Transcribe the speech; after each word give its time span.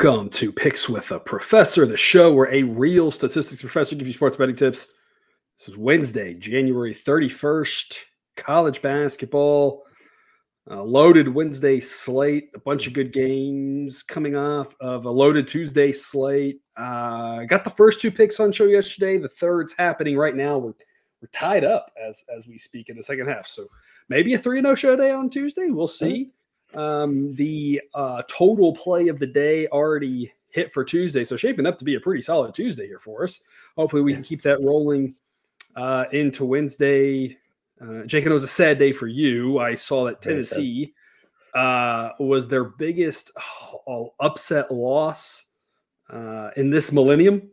Welcome 0.00 0.30
to 0.30 0.52
Picks 0.52 0.88
with 0.88 1.10
a 1.10 1.18
Professor, 1.18 1.84
the 1.84 1.96
show 1.96 2.32
where 2.32 2.48
a 2.54 2.62
real 2.62 3.10
statistics 3.10 3.60
professor 3.62 3.96
gives 3.96 4.06
you 4.06 4.14
sports 4.14 4.36
betting 4.36 4.54
tips. 4.54 4.92
This 5.58 5.70
is 5.70 5.76
Wednesday, 5.76 6.34
January 6.34 6.94
31st, 6.94 7.98
college 8.36 8.80
basketball. 8.80 9.82
Uh, 10.70 10.84
loaded 10.84 11.26
Wednesday 11.26 11.80
slate, 11.80 12.50
a 12.54 12.60
bunch 12.60 12.86
of 12.86 12.92
good 12.92 13.12
games 13.12 14.04
coming 14.04 14.36
off 14.36 14.72
of 14.80 15.04
a 15.04 15.10
loaded 15.10 15.48
Tuesday 15.48 15.90
slate. 15.90 16.60
Uh, 16.76 17.42
got 17.46 17.64
the 17.64 17.70
first 17.70 17.98
two 17.98 18.12
picks 18.12 18.38
on 18.38 18.52
show 18.52 18.66
yesterday. 18.66 19.18
The 19.18 19.28
third's 19.28 19.74
happening 19.76 20.16
right 20.16 20.36
now. 20.36 20.58
We're, 20.58 20.74
we're 21.20 21.28
tied 21.32 21.64
up 21.64 21.90
as 22.00 22.22
as 22.32 22.46
we 22.46 22.56
speak 22.56 22.88
in 22.88 22.96
the 22.96 23.02
second 23.02 23.26
half. 23.26 23.48
So 23.48 23.66
maybe 24.08 24.34
a 24.34 24.38
3 24.38 24.60
0 24.62 24.76
show 24.76 24.94
day 24.94 25.10
on 25.10 25.28
Tuesday. 25.28 25.70
We'll 25.70 25.88
see. 25.88 26.30
Um, 26.74 27.34
the 27.34 27.80
uh, 27.94 28.22
total 28.28 28.74
play 28.74 29.08
of 29.08 29.18
the 29.18 29.26
day 29.26 29.66
already 29.68 30.32
hit 30.50 30.72
for 30.72 30.84
Tuesday, 30.84 31.24
so 31.24 31.36
shaping 31.36 31.66
up 31.66 31.78
to 31.78 31.84
be 31.84 31.94
a 31.94 32.00
pretty 32.00 32.20
solid 32.20 32.54
Tuesday 32.54 32.86
here 32.86 32.98
for 32.98 33.24
us. 33.24 33.40
Hopefully, 33.76 34.02
we 34.02 34.12
can 34.12 34.22
keep 34.22 34.42
that 34.42 34.62
rolling 34.62 35.14
uh, 35.76 36.04
into 36.12 36.44
Wednesday. 36.44 37.36
Uh, 37.80 38.04
Jake, 38.04 38.26
it 38.26 38.32
was 38.32 38.42
a 38.42 38.48
sad 38.48 38.78
day 38.78 38.92
for 38.92 39.06
you. 39.06 39.58
I 39.58 39.74
saw 39.74 40.04
that 40.04 40.20
Tennessee 40.20 40.92
uh, 41.54 42.10
was 42.18 42.48
their 42.48 42.64
biggest 42.64 43.30
oh, 43.86 44.12
upset 44.20 44.70
loss 44.70 45.46
uh, 46.10 46.50
in 46.56 46.70
this 46.70 46.92
millennium. 46.92 47.50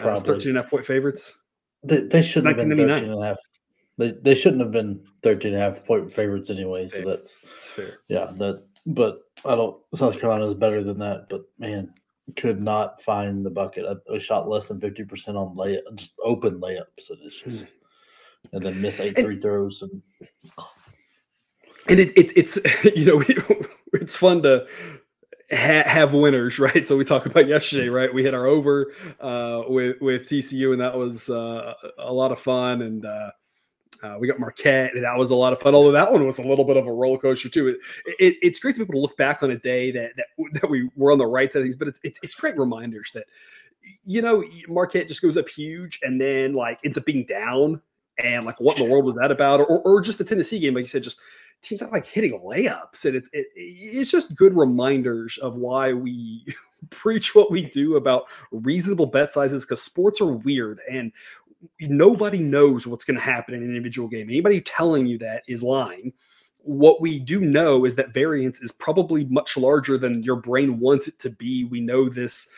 Uh, 0.00 0.18
13 0.18 0.50
and 0.50 0.58
a 0.58 0.62
half 0.62 0.70
point 0.70 0.84
favorites. 0.84 1.34
They, 1.82 2.02
they 2.04 2.22
shouldn't 2.22 2.58
have 2.58 2.68
been 2.68 2.76
13 2.76 3.10
and 3.10 3.22
a 3.22 3.26
half 3.26 3.38
they 3.98 4.12
they 4.22 4.34
shouldn't 4.34 4.62
have 4.62 4.72
been 4.72 5.00
13 5.22 5.52
and 5.52 5.60
a 5.60 5.64
half 5.64 5.84
point 5.84 6.12
favorites 6.12 6.50
anyway. 6.50 6.88
So 6.88 7.02
that's, 7.02 7.36
that's 7.42 7.66
fair. 7.68 7.98
Yeah, 8.08 8.32
that 8.36 8.64
but 8.86 9.20
I 9.44 9.54
don't 9.54 9.76
South 9.94 10.18
Carolina 10.18 10.44
is 10.44 10.54
better 10.54 10.82
than 10.82 10.98
that, 10.98 11.26
but 11.28 11.42
man, 11.58 11.92
could 12.36 12.60
not 12.60 13.02
find 13.02 13.44
the 13.44 13.50
bucket. 13.50 13.86
I, 13.86 14.14
I 14.14 14.18
shot 14.18 14.48
less 14.48 14.68
than 14.68 14.80
50% 14.80 15.28
on 15.36 15.54
layup 15.56 15.82
just 15.94 16.14
open 16.22 16.60
layups 16.60 17.10
and 17.10 17.18
it's 17.24 17.40
just 17.40 17.66
and 18.52 18.62
then 18.62 18.80
miss 18.80 19.00
eight 19.00 19.16
and, 19.16 19.26
free 19.26 19.40
throws 19.40 19.82
and 19.82 20.02
and 21.88 22.00
it, 22.00 22.12
it 22.16 22.32
it's 22.36 22.58
you 22.96 23.06
know 23.06 23.22
it's 23.92 24.16
fun 24.16 24.42
to 24.42 24.66
ha- 25.50 25.88
have 25.88 26.12
winners, 26.12 26.58
right? 26.58 26.86
So 26.86 26.96
we 26.96 27.04
talked 27.04 27.26
about 27.26 27.48
yesterday, 27.48 27.88
right? 27.88 28.12
We 28.12 28.22
hit 28.22 28.34
our 28.34 28.46
over 28.46 28.92
uh, 29.20 29.62
with 29.68 30.00
with 30.00 30.28
TCU, 30.28 30.72
and 30.72 30.80
that 30.80 30.96
was 30.96 31.30
uh, 31.30 31.74
a 31.98 32.12
lot 32.12 32.32
of 32.32 32.38
fun. 32.38 32.82
And 32.82 33.04
uh, 33.04 33.30
uh, 34.02 34.16
we 34.18 34.26
got 34.26 34.38
Marquette, 34.38 34.94
and 34.94 35.04
that 35.04 35.16
was 35.16 35.30
a 35.30 35.34
lot 35.34 35.52
of 35.52 35.60
fun. 35.60 35.74
Although 35.74 35.92
that 35.92 36.12
one 36.12 36.26
was 36.26 36.38
a 36.38 36.46
little 36.46 36.64
bit 36.64 36.76
of 36.76 36.86
a 36.86 36.92
roller 36.92 37.18
coaster 37.18 37.48
too. 37.48 37.68
It, 37.68 37.76
it, 38.18 38.36
it's 38.42 38.58
great 38.58 38.74
to 38.74 38.80
be 38.80 38.84
able 38.84 38.94
to 38.94 39.00
look 39.00 39.16
back 39.16 39.42
on 39.42 39.50
a 39.50 39.58
day 39.58 39.90
that 39.92 40.12
that, 40.16 40.26
that 40.60 40.70
we 40.70 40.90
were 40.96 41.12
on 41.12 41.18
the 41.18 41.26
right 41.26 41.52
side 41.52 41.60
of 41.60 41.64
things, 41.64 41.76
but 41.76 41.88
it's, 41.88 42.00
it's, 42.02 42.18
it's 42.22 42.34
great 42.34 42.56
reminders 42.56 43.12
that 43.12 43.24
you 44.04 44.22
know 44.22 44.44
Marquette 44.68 45.08
just 45.08 45.22
goes 45.22 45.36
up 45.36 45.48
huge 45.48 46.00
and 46.02 46.20
then 46.20 46.54
like 46.54 46.80
ends 46.84 46.98
up 46.98 47.04
being 47.04 47.24
down, 47.24 47.80
and 48.18 48.44
like 48.44 48.60
what 48.60 48.78
in 48.78 48.86
the 48.86 48.90
world 48.90 49.04
was 49.04 49.16
that 49.16 49.30
about? 49.30 49.60
Or, 49.60 49.80
or 49.80 50.00
just 50.00 50.18
the 50.18 50.24
Tennessee 50.24 50.58
game, 50.58 50.74
like 50.74 50.82
you 50.82 50.88
said, 50.88 51.02
just 51.02 51.20
teams 51.64 51.82
are 51.82 51.90
like 51.90 52.06
hitting 52.06 52.38
layups, 52.40 53.04
and 53.04 53.16
it's 53.16 53.28
it, 53.32 53.46
it's 53.54 54.10
just 54.10 54.36
good 54.36 54.54
reminders 54.54 55.38
of 55.38 55.56
why 55.56 55.92
we 55.92 56.44
preach 56.90 57.34
what 57.34 57.50
we 57.50 57.62
do 57.62 57.96
about 57.96 58.24
reasonable 58.52 59.06
bet 59.06 59.32
sizes 59.32 59.64
because 59.64 59.82
sports 59.82 60.20
are 60.20 60.32
weird 60.32 60.80
and 60.90 61.12
nobody 61.80 62.38
knows 62.38 62.86
what's 62.86 63.04
going 63.04 63.16
to 63.16 63.22
happen 63.22 63.54
in 63.54 63.62
an 63.62 63.68
individual 63.68 64.08
game. 64.08 64.28
Anybody 64.28 64.60
telling 64.60 65.06
you 65.06 65.18
that 65.18 65.42
is 65.48 65.62
lying. 65.62 66.12
What 66.66 67.02
we 67.02 67.18
do 67.18 67.40
know 67.40 67.84
is 67.84 67.94
that 67.96 68.14
variance 68.14 68.62
is 68.62 68.72
probably 68.72 69.26
much 69.26 69.58
larger 69.58 69.98
than 69.98 70.22
your 70.22 70.36
brain 70.36 70.80
wants 70.80 71.06
it 71.06 71.18
to 71.18 71.28
be. 71.28 71.64
We 71.64 71.80
know 71.80 72.08
this. 72.08 72.48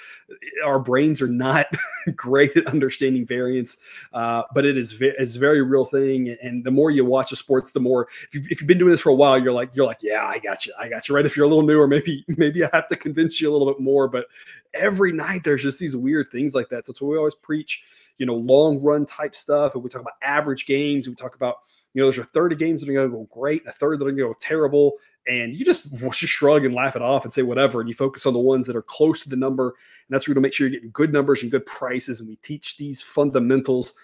Our 0.64 0.78
brains 0.78 1.20
are 1.20 1.26
not 1.26 1.66
great 2.14 2.56
at 2.56 2.68
understanding 2.68 3.26
variance, 3.26 3.78
uh, 4.12 4.44
but 4.54 4.64
it 4.64 4.76
is 4.76 4.96
it's 5.00 5.34
a 5.34 5.40
very 5.40 5.60
real 5.60 5.84
thing. 5.84 6.36
And 6.40 6.62
the 6.62 6.70
more 6.70 6.92
you 6.92 7.04
watch 7.04 7.30
the 7.30 7.36
sports, 7.36 7.72
the 7.72 7.80
more 7.80 8.06
if, 8.22 8.34
you, 8.34 8.42
if 8.48 8.60
you've 8.60 8.68
been 8.68 8.78
doing 8.78 8.92
this 8.92 9.00
for 9.00 9.10
a 9.10 9.14
while, 9.14 9.42
you're 9.42 9.52
like 9.52 9.74
you're 9.74 9.86
like, 9.86 10.04
yeah, 10.04 10.24
I 10.24 10.38
got 10.38 10.66
you, 10.66 10.74
I 10.78 10.88
got 10.88 11.08
you. 11.08 11.16
Right? 11.16 11.26
If 11.26 11.36
you're 11.36 11.46
a 11.46 11.48
little 11.48 11.66
newer, 11.66 11.88
maybe 11.88 12.24
maybe 12.28 12.64
I 12.64 12.70
have 12.72 12.86
to 12.88 12.96
convince 12.96 13.40
you 13.40 13.50
a 13.50 13.52
little 13.52 13.66
bit 13.66 13.80
more. 13.80 14.06
But 14.06 14.26
every 14.72 15.10
night 15.10 15.42
there's 15.42 15.64
just 15.64 15.80
these 15.80 15.96
weird 15.96 16.30
things 16.30 16.54
like 16.54 16.68
that. 16.68 16.86
So 16.86 16.92
it's 16.92 17.00
what 17.00 17.10
we 17.10 17.18
always 17.18 17.34
preach 17.34 17.84
you 18.18 18.26
know, 18.26 18.34
long 18.34 18.82
run 18.82 19.06
type 19.06 19.34
stuff. 19.34 19.74
And 19.74 19.82
we 19.82 19.90
talk 19.90 20.00
about 20.00 20.14
average 20.22 20.66
games. 20.66 21.08
We 21.08 21.14
talk 21.14 21.34
about, 21.34 21.56
you 21.94 22.00
know, 22.00 22.10
there's 22.10 22.24
a 22.24 22.28
third 22.28 22.52
of 22.52 22.58
games 22.58 22.80
that 22.80 22.90
are 22.90 22.94
going 22.94 23.10
to 23.10 23.16
go 23.16 23.28
great, 23.30 23.66
a 23.66 23.72
third 23.72 23.98
that 23.98 24.04
are 24.04 24.10
going 24.10 24.16
to 24.16 24.34
go 24.34 24.36
terrible. 24.40 24.94
And 25.28 25.56
you 25.56 25.64
just, 25.64 25.94
just 26.12 26.18
shrug 26.32 26.64
and 26.64 26.74
laugh 26.74 26.96
it 26.96 27.02
off 27.02 27.24
and 27.24 27.32
say 27.32 27.42
whatever. 27.42 27.80
And 27.80 27.88
you 27.88 27.94
focus 27.94 28.26
on 28.26 28.32
the 28.32 28.38
ones 28.38 28.66
that 28.66 28.76
are 28.76 28.82
close 28.82 29.22
to 29.22 29.28
the 29.28 29.36
number. 29.36 29.68
And 29.68 30.14
that's 30.14 30.28
where 30.28 30.34
to 30.34 30.40
make 30.40 30.52
sure 30.52 30.66
you're 30.66 30.74
getting 30.74 30.90
good 30.90 31.12
numbers 31.12 31.42
and 31.42 31.50
good 31.50 31.66
prices. 31.66 32.20
And 32.20 32.28
we 32.28 32.36
teach 32.36 32.76
these 32.76 33.02
fundamentals. 33.02 33.94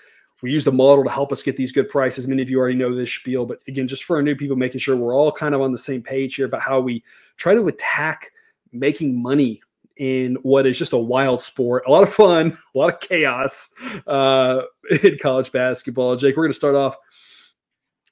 We 0.43 0.51
use 0.51 0.65
the 0.65 0.73
model 0.73 1.05
to 1.05 1.11
help 1.11 1.31
us 1.31 1.43
get 1.43 1.57
these 1.57 1.71
good 1.71 1.89
prices. 1.89 2.27
Many 2.27 2.43
of 2.43 2.51
you 2.51 2.59
already 2.59 2.75
know 2.75 2.93
this 2.95 3.13
spiel, 3.13 3.47
but 3.47 3.61
again, 3.69 3.87
just 3.87 4.03
for 4.03 4.17
our 4.17 4.23
new 4.23 4.35
people, 4.35 4.57
making 4.57 4.81
sure 4.81 4.97
we're 4.97 5.15
all 5.15 5.31
kind 5.31 5.55
of 5.55 5.61
on 5.61 5.71
the 5.71 5.79
same 5.79 6.03
page 6.03 6.35
here 6.35 6.47
about 6.47 6.63
how 6.63 6.81
we 6.81 7.05
try 7.37 7.55
to 7.55 7.69
attack 7.69 8.33
making 8.73 9.23
money 9.23 9.63
in 9.97 10.37
what 10.43 10.67
is 10.67 10.79
just 10.79 10.93
a 10.93 10.99
wild 10.99 11.43
sport, 11.43 11.85
a 11.87 11.91
lot 11.91 12.03
of 12.03 12.13
fun, 12.13 12.57
a 12.75 12.79
lot 12.79 12.95
of 12.95 13.01
chaos 13.01 13.71
uh, 14.07 14.63
in 15.03 15.19
college 15.21 15.53
basketball. 15.53 16.17
Jake, 16.17 16.37
we're 16.37 16.45
going 16.45 16.51
to 16.51 16.57
start 16.57 16.75
off 16.75 16.97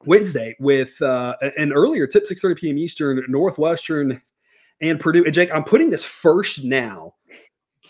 Wednesday 0.04 0.56
with 0.60 1.00
uh, 1.02 1.36
an 1.56 1.72
earlier 1.72 2.06
tip, 2.06 2.24
6:30 2.24 2.56
p.m. 2.56 2.78
Eastern, 2.78 3.22
Northwestern 3.28 4.20
and 4.80 4.98
Purdue. 4.98 5.24
And 5.24 5.34
Jake, 5.34 5.52
I'm 5.52 5.64
putting 5.64 5.90
this 5.90 6.04
first 6.04 6.64
now 6.64 7.14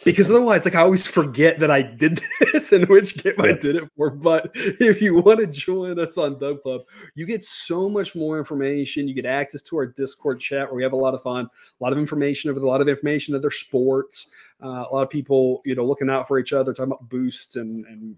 because 0.04 0.30
otherwise, 0.30 0.64
like 0.64 0.76
I 0.76 0.82
always 0.82 1.06
forget 1.06 1.58
that 1.58 1.70
I 1.70 1.82
did 1.82 2.22
this 2.52 2.72
and 2.72 2.88
which 2.88 3.22
game 3.22 3.34
I 3.38 3.52
did 3.52 3.76
it 3.76 3.84
for. 3.96 4.10
But 4.10 4.50
if 4.54 5.02
you 5.02 5.16
want 5.16 5.40
to 5.40 5.46
join 5.46 5.98
us 5.98 6.16
on 6.16 6.38
Dub 6.38 6.62
Club, 6.62 6.82
you 7.14 7.26
get 7.26 7.44
so 7.44 7.88
much 7.88 8.14
more 8.14 8.38
information. 8.38 9.08
You 9.08 9.14
get 9.14 9.26
access 9.26 9.62
to 9.62 9.76
our 9.76 9.86
Discord 9.86 10.40
chat 10.40 10.68
where 10.68 10.76
we 10.76 10.82
have 10.82 10.92
a 10.92 10.96
lot 10.96 11.14
of 11.14 11.22
fun, 11.22 11.46
a 11.46 11.82
lot 11.82 11.92
of 11.92 11.98
information 11.98 12.50
over 12.50 12.60
a 12.60 12.66
lot 12.66 12.80
of 12.80 12.88
information, 12.88 13.34
other 13.34 13.50
sports, 13.50 14.28
uh, 14.62 14.84
a 14.90 14.94
lot 14.94 15.02
of 15.02 15.10
people, 15.10 15.60
you 15.64 15.74
know, 15.74 15.84
looking 15.84 16.08
out 16.08 16.28
for 16.28 16.38
each 16.38 16.52
other, 16.52 16.72
talking 16.72 16.92
about 16.92 17.08
boosts 17.08 17.56
and 17.56 17.84
and 17.86 18.16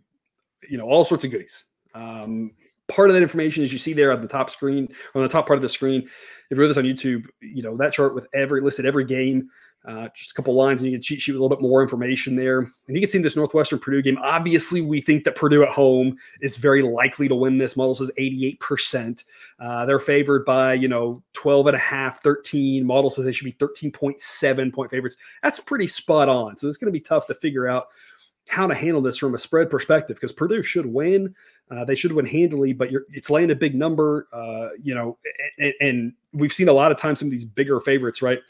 you 0.69 0.77
know 0.77 0.87
all 0.87 1.05
sorts 1.05 1.25
of 1.25 1.31
goodies. 1.31 1.65
Um, 1.95 2.53
part 2.89 3.09
of 3.09 3.15
that 3.15 3.23
information 3.23 3.63
is 3.63 3.73
you 3.73 3.79
see 3.79 3.95
there 3.95 4.13
on 4.13 4.21
the 4.21 4.29
top 4.29 4.51
screen, 4.51 4.89
on 5.15 5.23
the 5.23 5.29
top 5.29 5.47
part 5.47 5.57
of 5.57 5.63
the 5.63 5.69
screen. 5.69 6.03
If 6.51 6.59
you're 6.59 6.69
with 6.69 6.77
us 6.77 6.79
on 6.79 6.85
YouTube, 6.85 7.25
you 7.41 7.63
know 7.63 7.77
that 7.79 7.93
chart 7.93 8.15
with 8.15 8.27
every 8.35 8.61
listed 8.61 8.85
every 8.85 9.05
game 9.05 9.49
uh, 9.85 10.09
just 10.15 10.31
a 10.31 10.35
couple 10.35 10.55
lines, 10.55 10.81
and 10.81 10.91
you 10.91 10.97
can 10.97 11.03
cheat 11.03 11.21
sheet 11.21 11.33
with 11.33 11.41
a 11.41 11.43
little 11.43 11.57
bit 11.57 11.63
more 11.63 11.83
information 11.83 12.37
there. 12.37 12.59
And 12.59 12.97
you 12.97 13.01
can 13.01 13.09
see 13.09 13.19
in 13.19 13.23
this 13.23 13.35
Northwestern 13.35 13.81
Purdue 13.81 14.03
game. 14.03 14.19
Obviously, 14.23 14.81
we 14.81 15.01
think 15.01 15.25
that 15.25 15.35
Purdue 15.35 15.65
at 15.65 15.71
home 15.71 16.17
is 16.41 16.57
very 16.57 16.83
likely 16.83 17.27
to 17.27 17.35
win 17.35 17.59
this. 17.59 17.77
Model 17.77 17.95
says 17.95 18.11
88%. 18.19 19.25
Uh, 19.59 19.85
they're 19.85 19.99
favored 19.99 20.45
by, 20.45 20.75
you 20.75 20.89
know, 20.89 21.23
12 21.33 21.69
and 21.69 21.77
a 21.77 21.81
half, 21.81 22.23
13. 22.23 22.87
Model 22.87 23.11
says 23.11 23.25
they 23.25 23.33
should 23.33 23.45
be 23.45 23.53
13.7 23.53 24.73
point 24.73 24.91
favorites. 24.91 25.17
That's 25.43 25.59
pretty 25.59 25.89
spot 25.89 26.29
on. 26.29 26.57
So 26.59 26.69
it's 26.69 26.77
going 26.77 26.93
to 26.93 26.93
be 26.93 27.01
tough 27.01 27.27
to 27.27 27.35
figure 27.35 27.67
out 27.67 27.89
how 28.49 28.67
to 28.67 28.75
handle 28.75 29.01
this 29.03 29.17
from 29.19 29.35
a 29.35 29.39
spread 29.39 29.71
perspective 29.71 30.17
because 30.17 30.33
Purdue 30.33 30.63
should 30.63 30.87
win. 30.87 31.35
Uh, 31.71 31.85
they 31.85 31.95
should 31.95 32.13
win 32.13 32.27
handily, 32.27 32.73
but 32.73 32.89
it's 33.13 33.31
laying 33.31 33.51
a 33.51 33.55
big 33.55 33.75
number, 33.75 34.29
uh, 34.33 34.69
you 34.83 34.95
know, 34.95 35.17
and, 35.59 35.73
and 35.81 36.13
we've 36.33 36.53
seen 36.53 36.69
a 36.69 36.73
lot 36.73 36.93
of 36.93 36.99
times 36.99 37.19
some 37.19 37.27
of 37.27 37.31
these 37.31 37.47
bigger 37.47 37.81
favorites, 37.81 38.21
right? 38.21 38.41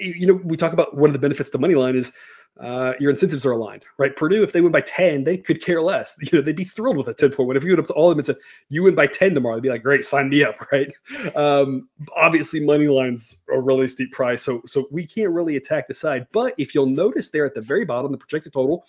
You 0.00 0.26
know, 0.26 0.34
we 0.44 0.56
talk 0.56 0.72
about 0.72 0.96
one 0.96 1.10
of 1.10 1.12
the 1.12 1.18
benefits 1.18 1.50
to 1.50 1.58
money 1.58 1.74
line 1.74 1.96
is 1.96 2.12
uh, 2.60 2.94
your 2.98 3.10
incentives 3.10 3.46
are 3.46 3.52
aligned, 3.52 3.84
right? 3.98 4.16
Purdue, 4.16 4.42
if 4.42 4.52
they 4.52 4.60
win 4.60 4.72
by 4.72 4.80
10, 4.80 5.22
they 5.22 5.36
could 5.36 5.62
care 5.62 5.80
less. 5.80 6.16
You 6.28 6.38
know, 6.38 6.42
they'd 6.42 6.56
be 6.56 6.64
thrilled 6.64 6.96
with 6.96 7.08
a 7.08 7.14
10 7.14 7.30
point 7.30 7.48
win. 7.48 7.56
If 7.56 7.62
you 7.64 7.70
went 7.70 7.80
up 7.80 7.86
to 7.86 7.92
all 7.92 8.10
of 8.10 8.16
them 8.16 8.18
and 8.18 8.26
said, 8.26 8.36
you 8.68 8.82
win 8.82 8.94
by 8.94 9.06
10 9.06 9.34
tomorrow, 9.34 9.56
they'd 9.56 9.62
be 9.62 9.68
like, 9.68 9.82
great, 9.82 10.04
sign 10.04 10.28
me 10.28 10.42
up, 10.42 10.60
right? 10.72 10.92
Um, 11.36 11.88
obviously, 12.16 12.64
money 12.64 12.88
line's 12.88 13.36
a 13.52 13.60
really 13.60 13.88
steep 13.88 14.12
price. 14.12 14.42
So, 14.42 14.62
so 14.66 14.88
we 14.90 15.06
can't 15.06 15.30
really 15.30 15.56
attack 15.56 15.88
the 15.88 15.94
side. 15.94 16.26
But 16.32 16.54
if 16.58 16.74
you'll 16.74 16.86
notice 16.86 17.30
there 17.30 17.46
at 17.46 17.54
the 17.54 17.60
very 17.60 17.84
bottom, 17.84 18.10
the 18.10 18.18
projected 18.18 18.52
total, 18.52 18.84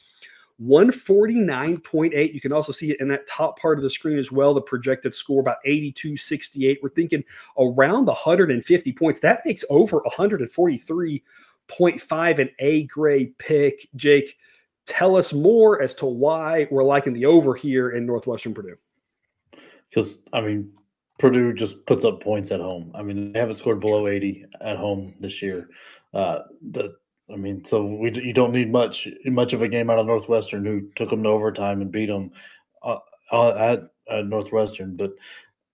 149.8. 0.62 2.34
You 2.34 2.42
can 2.42 2.52
also 2.52 2.72
see 2.72 2.90
it 2.92 3.00
in 3.00 3.08
that 3.10 3.28
top 3.28 3.60
part 3.60 3.78
of 3.78 3.84
the 3.84 3.90
screen 3.90 4.18
as 4.18 4.32
well. 4.32 4.54
The 4.54 4.62
projected 4.62 5.14
score 5.16 5.42
about 5.42 5.58
82.68. 5.66 6.78
We're 6.84 6.90
thinking 6.90 7.24
around 7.58 8.06
150 8.08 8.94
points. 8.94 9.20
That 9.22 9.42
makes 9.46 9.64
over 9.70 10.02
143.5 10.02 12.40
an 12.40 12.50
A 12.60 12.84
grade 12.84 13.38
pick. 13.38 13.88
Jake, 13.96 14.38
tell 14.86 15.16
us 15.16 15.32
more 15.32 15.82
as 15.82 15.96
to 15.96 16.06
why 16.06 16.68
we're 16.70 16.84
liking 16.84 17.14
the 17.14 17.26
over 17.26 17.56
here 17.56 17.92
in 17.92 18.06
Northwestern 18.06 18.54
Purdue. 18.54 18.76
Because, 19.90 20.20
I 20.34 20.42
mean, 20.42 20.74
Purdue 21.20 21.54
just 21.54 21.86
puts 21.86 22.04
up 22.04 22.22
points 22.22 22.52
at 22.52 22.60
home. 22.60 22.92
I 22.94 23.04
mean, 23.04 23.32
they 23.32 23.40
haven't 23.40 23.56
scored 23.56 23.80
below 23.80 24.08
80 24.08 24.46
at 24.62 24.76
home 24.78 25.14
this 25.20 25.42
year. 25.42 25.70
Uh, 26.14 26.40
the 26.72 26.98
I 27.32 27.36
mean, 27.36 27.64
so 27.64 27.86
we 27.86 28.12
you 28.12 28.34
don't 28.34 28.54
need 28.54 28.72
much 28.72 29.08
much 29.26 29.54
of 29.54 29.62
a 29.62 29.68
game 29.70 29.90
out 29.90 30.00
of 30.00 30.08
Northwestern, 30.08 30.66
who 30.66 30.90
took 30.96 31.10
them 31.10 31.24
to 31.24 31.30
overtime 31.30 31.82
and 31.82 31.92
beat 31.92 32.08
them 32.08 32.32
uh, 32.84 33.00
uh, 33.32 33.56
at, 33.56 33.84
at 34.10 34.26
Northwestern. 34.26 34.96
But 34.96 35.12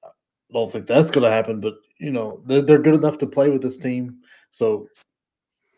I 0.04 0.10
don't 0.54 0.72
think 0.72 0.88
that's 0.88 1.12
going 1.12 1.24
to 1.24 1.31
happen. 1.31 1.62
But 1.62 1.75
you 2.00 2.12
know, 2.12 2.42
they're, 2.46 2.62
they're 2.62 2.80
good 2.80 2.96
enough 2.96 3.18
to 3.19 3.28
play 3.28 3.50
with 3.50 3.62
this 3.62 3.78
team. 3.78 4.19
So 4.52 4.88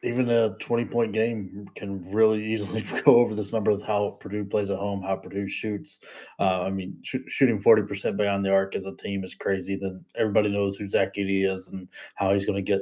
even 0.03 0.29
a 0.29 0.55
20 0.59 0.85
point 0.85 1.11
game 1.11 1.67
can 1.75 2.09
really 2.11 2.43
easily 2.43 2.81
go 3.03 3.17
over 3.17 3.35
this 3.35 3.51
number 3.51 3.71
of 3.71 3.81
how 3.81 4.11
Purdue 4.19 4.45
plays 4.45 4.69
at 4.69 4.77
home, 4.77 5.01
how 5.01 5.15
Purdue 5.15 5.47
shoots. 5.47 5.99
Uh, 6.39 6.63
I 6.63 6.69
mean, 6.69 6.97
sh- 7.03 7.27
shooting 7.27 7.59
40% 7.59 8.17
beyond 8.17 8.45
the 8.45 8.51
arc 8.51 8.75
as 8.75 8.85
a 8.85 8.95
team 8.95 9.23
is 9.23 9.33
crazy. 9.33 9.75
Then 9.75 10.05
everybody 10.15 10.49
knows 10.49 10.77
who 10.77 10.87
Zach 10.87 11.15
Edey 11.15 11.47
is 11.47 11.67
and 11.67 11.87
how 12.15 12.33
he's 12.33 12.45
going 12.45 12.63
to 12.63 12.71
get 12.71 12.81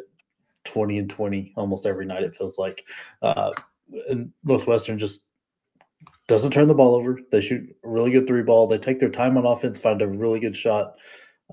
20 0.66 0.98
and 1.00 1.10
20 1.10 1.54
almost 1.56 1.86
every 1.86 2.06
night, 2.06 2.24
it 2.24 2.36
feels 2.36 2.58
like. 2.58 2.86
Uh, 3.22 3.52
and 4.10 4.32
Northwestern 4.44 4.98
just 4.98 5.22
doesn't 6.28 6.52
turn 6.52 6.68
the 6.68 6.74
ball 6.74 6.96
over. 6.96 7.20
They 7.32 7.42
shoot 7.42 7.76
a 7.84 7.88
really 7.88 8.12
good 8.12 8.28
three 8.28 8.42
ball. 8.42 8.68
They 8.68 8.78
take 8.78 9.00
their 9.00 9.10
time 9.10 9.38
on 9.38 9.46
offense, 9.46 9.78
find 9.78 10.02
a 10.02 10.08
really 10.08 10.40
good 10.40 10.56
shot. 10.56 10.96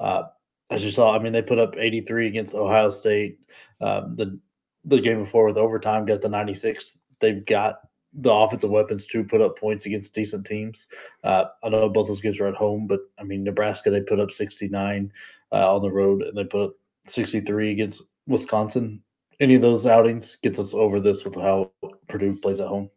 Uh, 0.01 0.25
as 0.71 0.85
you 0.85 0.91
saw, 0.91 1.15
I 1.15 1.23
mean, 1.23 1.33
they 1.33 1.43
put 1.43 1.59
up 1.59 1.77
83 1.77 2.27
against 2.27 2.55
Ohio 2.55 2.91
State. 2.91 3.39
Um, 3.81 4.17
the 4.17 4.41
the 4.85 5.01
game 5.01 5.21
before 5.21 5.47
with 5.47 5.59
overtime, 5.59 6.07
got 6.07 6.23
the 6.23 6.29
96. 6.29 6.97
They've 7.21 7.45
got 7.45 7.77
the 8.15 8.33
offensive 8.33 8.71
weapons 8.71 9.07
to 9.07 9.25
put 9.25 9.41
up 9.41 9.59
points 9.59 9.87
against 9.87 10.15
decent 10.15 10.45
teams. 10.45 10.87
Uh, 11.23 11.47
I 11.63 11.69
know 11.69 11.89
both 11.89 12.09
those 12.09 12.21
games 12.21 12.41
are 12.41 12.49
at 12.49 12.55
home, 12.55 12.87
but 12.87 13.01
I 13.19 13.23
mean, 13.23 13.45
Nebraska, 13.45 13.91
they 13.91 14.01
put 14.01 14.21
up 14.21 14.31
69 14.31 15.13
uh, 15.53 15.75
on 15.77 15.83
the 15.83 15.91
road 15.91 16.23
and 16.23 16.37
they 16.37 16.45
put 16.45 16.63
up 16.63 16.75
63 17.07 17.71
against 17.71 18.03
Wisconsin. 18.27 19.03
Any 19.41 19.55
of 19.57 19.63
those 19.63 19.87
outings 19.87 20.37
gets 20.37 20.59
us 20.59 20.75
over 20.75 21.01
this 21.01 21.25
with 21.25 21.35
how 21.35 21.71
Purdue 22.09 22.37
plays 22.37 22.61
at 22.61 22.69
home. 22.69 22.91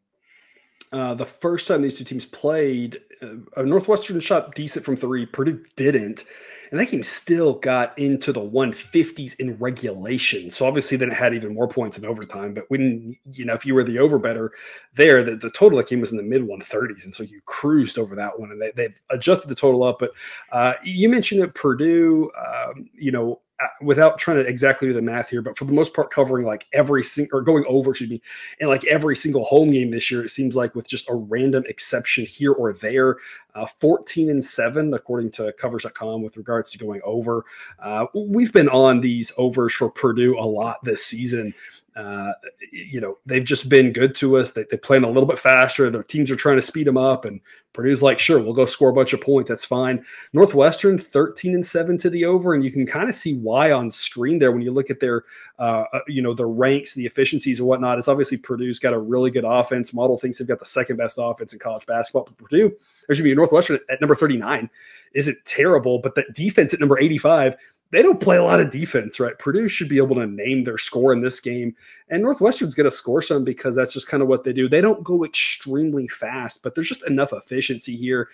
Uh, 0.92 1.14
the 1.14 1.26
first 1.26 1.68
time 1.68 1.82
these 1.82 1.98
two 1.98 2.04
teams 2.04 2.26
played, 2.26 3.02
uh, 3.22 3.62
Northwestern 3.64 4.20
shot 4.20 4.54
decent 4.54 4.86
from 4.86 4.96
three. 4.96 5.26
Purdue 5.26 5.64
didn't 5.76 6.26
and 6.72 6.80
that 6.80 6.90
game 6.92 7.04
still 7.04 7.54
got 7.54 7.98
into 7.98 8.32
the 8.34 8.42
150s 8.42 9.40
in 9.40 9.58
regulation. 9.58 10.52
So 10.52 10.66
obviously, 10.66 10.98
then 10.98 11.12
it 11.12 11.16
had 11.16 11.34
even 11.34 11.54
more 11.54 11.68
points 11.68 11.98
in 11.98 12.06
overtime. 12.06 12.54
But 12.54 12.66
when 12.70 13.16
you 13.32 13.46
know, 13.46 13.54
if 13.54 13.66
you 13.66 13.76
were 13.76 13.84
the 13.84 14.00
over 14.00 14.20
better 14.20 14.52
there, 14.94 15.24
the, 15.24 15.36
the 15.36 15.50
total 15.50 15.78
that 15.78 15.88
game 15.88 16.02
was 16.02 16.12
in 16.12 16.18
the 16.18 16.24
mid 16.24 16.42
130s, 16.42 17.06
and 17.06 17.14
so 17.14 17.24
you 17.24 17.40
cruised 17.46 17.98
over 17.98 18.16
that 18.16 18.40
one, 18.40 18.52
and 18.52 18.62
they, 18.62 18.72
they've 18.76 19.02
adjusted 19.10 19.48
the 19.48 19.56
total 19.56 19.84
up. 19.84 20.00
But 20.00 20.12
uh, 20.52 20.74
you 20.84 21.10
mentioned 21.10 21.42
that 21.42 21.54
Purdue, 21.54 22.32
um, 22.38 22.90
you 22.94 23.12
know, 23.12 23.42
without 23.82 24.18
trying 24.18 24.38
to 24.38 24.48
exactly 24.48 24.88
do 24.88 24.94
the 24.94 25.02
math 25.02 25.30
here, 25.30 25.42
but 25.42 25.58
for 25.58 25.66
the 25.66 25.74
most 25.74 25.94
part, 25.94 26.12
covering 26.12 26.46
like 26.46 26.68
every 26.74 27.04
single 27.04 27.38
or 27.38 27.42
going 27.42 27.66
over, 27.68 27.92
excuse 27.92 28.10
me, 28.10 28.22
and 28.60 28.70
like 28.70 28.86
every 28.86 29.16
single 29.16 29.44
home 29.44 29.72
game 29.72 29.90
this 29.90 30.10
year, 30.10 30.26
it 30.26 30.30
seems 30.30 30.56
like 30.56 30.76
with 30.76 30.88
just 30.88 31.10
a 31.10 31.16
random 31.16 31.64
exception 31.68 32.26
here 32.26 32.52
or 32.54 32.74
there, 32.74 33.18
uh, 33.56 33.66
14 33.66 34.30
and 34.30 34.44
seven, 34.44 34.94
according 34.94 35.32
to 35.32 35.54
covers.com, 35.54 36.22
with 36.22 36.38
regards 36.38 36.72
to 36.72 36.78
going 36.78 37.02
over. 37.04 37.46
Uh, 37.80 38.06
we've 38.14 38.54
been 38.54 38.70
on 38.70 39.02
these 39.02 39.32
overs 39.38 39.74
for 39.74 39.90
Purdue 39.90 40.38
a 40.38 40.46
lot 40.46 40.84
this 40.84 41.06
season. 41.06 41.54
Uh, 41.96 42.34
you 42.72 43.00
know, 43.00 43.18
they've 43.26 43.46
just 43.46 43.70
been 43.70 43.94
good 43.94 44.14
to 44.16 44.38
us. 44.38 44.52
They, 44.52 44.66
they 44.70 44.76
playing 44.76 45.06
a 45.06 45.10
little 45.10 45.28
bit 45.28 45.40
faster. 45.40 45.90
Their 45.90 46.04
teams 46.04 46.30
are 46.30 46.36
trying 46.36 46.58
to 46.58 46.62
speed 46.62 46.88
them 46.88 46.98
up, 46.98 47.24
and 47.24 47.40
Purdue's 47.72 48.04
like, 48.04 48.20
sure, 48.20 48.40
we'll 48.40 48.54
go 48.54 48.66
score 48.66 48.90
a 48.90 48.94
bunch 48.94 49.14
of 49.14 49.22
points. 49.22 49.48
That's 49.48 49.64
fine. 49.64 50.06
Northwestern, 50.34 50.98
13 50.98 51.56
and 51.56 51.66
7 51.66 51.98
to 52.00 52.10
the 52.10 52.26
over, 52.26 52.54
and 52.54 52.64
you 52.64 52.72
can 52.72 52.86
kind 52.86 53.08
of 53.08 53.16
see 53.16 53.38
why 53.38 53.72
on 53.72 53.90
screen 53.92 54.40
there 54.40 54.52
when 54.52 54.62
you 54.62 54.72
look 54.72 54.90
at 54.90 55.00
their, 55.00 55.24
uh, 55.58 55.86
uh, 55.94 56.00
you 56.08 56.22
know, 56.22 56.34
their 56.34 56.50
ranks, 56.50 56.94
the 56.94 57.06
efficiencies 57.06 57.60
and 57.60 57.68
whatnot. 57.68 57.98
It's 57.98 58.10
obviously 58.10 58.38
Purdue's 58.38 58.80
got 58.80 58.94
a 58.94 59.00
really 59.00 59.32
good 59.32 59.46
offense. 59.46 59.94
Model 59.94 60.18
thinks 60.18 60.38
they've 60.38 60.48
got 60.48 60.60
the 60.60 60.66
second 60.66 60.98
best 60.98 61.18
offense 61.22 61.54
in 61.54 61.60
college 61.60 61.86
basketball. 61.86 62.26
But 62.26 62.38
Purdue, 62.38 62.76
there 63.08 63.16
should 63.16 63.24
be 63.24 63.34
Northwestern 63.34 63.80
at 63.90 64.02
number 64.02 64.16
39 64.16 64.70
isn't 65.16 65.38
terrible, 65.46 66.00
but 66.00 66.14
that 66.16 66.34
defense 66.34 66.74
at 66.74 66.80
number 66.80 67.00
85 67.00 67.56
they 67.96 68.02
don't 68.02 68.20
play 68.20 68.36
a 68.36 68.44
lot 68.44 68.60
of 68.60 68.72
defense, 68.72 69.22
right? 69.22 69.38
Purdue 69.40 69.70
should 69.70 69.88
be 69.88 69.98
able 69.98 70.16
to 70.18 70.28
name 70.28 70.66
their 70.66 70.78
score 70.78 71.14
in 71.14 71.22
this 71.22 71.40
game. 71.40 71.74
And 72.10 72.22
Northwestern's 72.22 72.76
going 72.76 72.90
to 72.90 72.92
score 72.92 73.22
some 73.22 73.46
because 73.46 73.74
that's 73.74 73.94
just 73.94 74.10
kind 74.10 74.22
of 74.22 74.28
what 74.28 74.44
they 74.44 74.52
do. 74.52 74.68
They 74.68 74.82
don't 74.82 75.04
go 75.04 75.24
extremely 75.24 76.08
fast, 76.10 76.62
but 76.62 76.76
there's 76.76 76.90
just 76.90 77.08
enough 77.08 77.32
efficiency 77.32 77.96
here. 77.96 78.28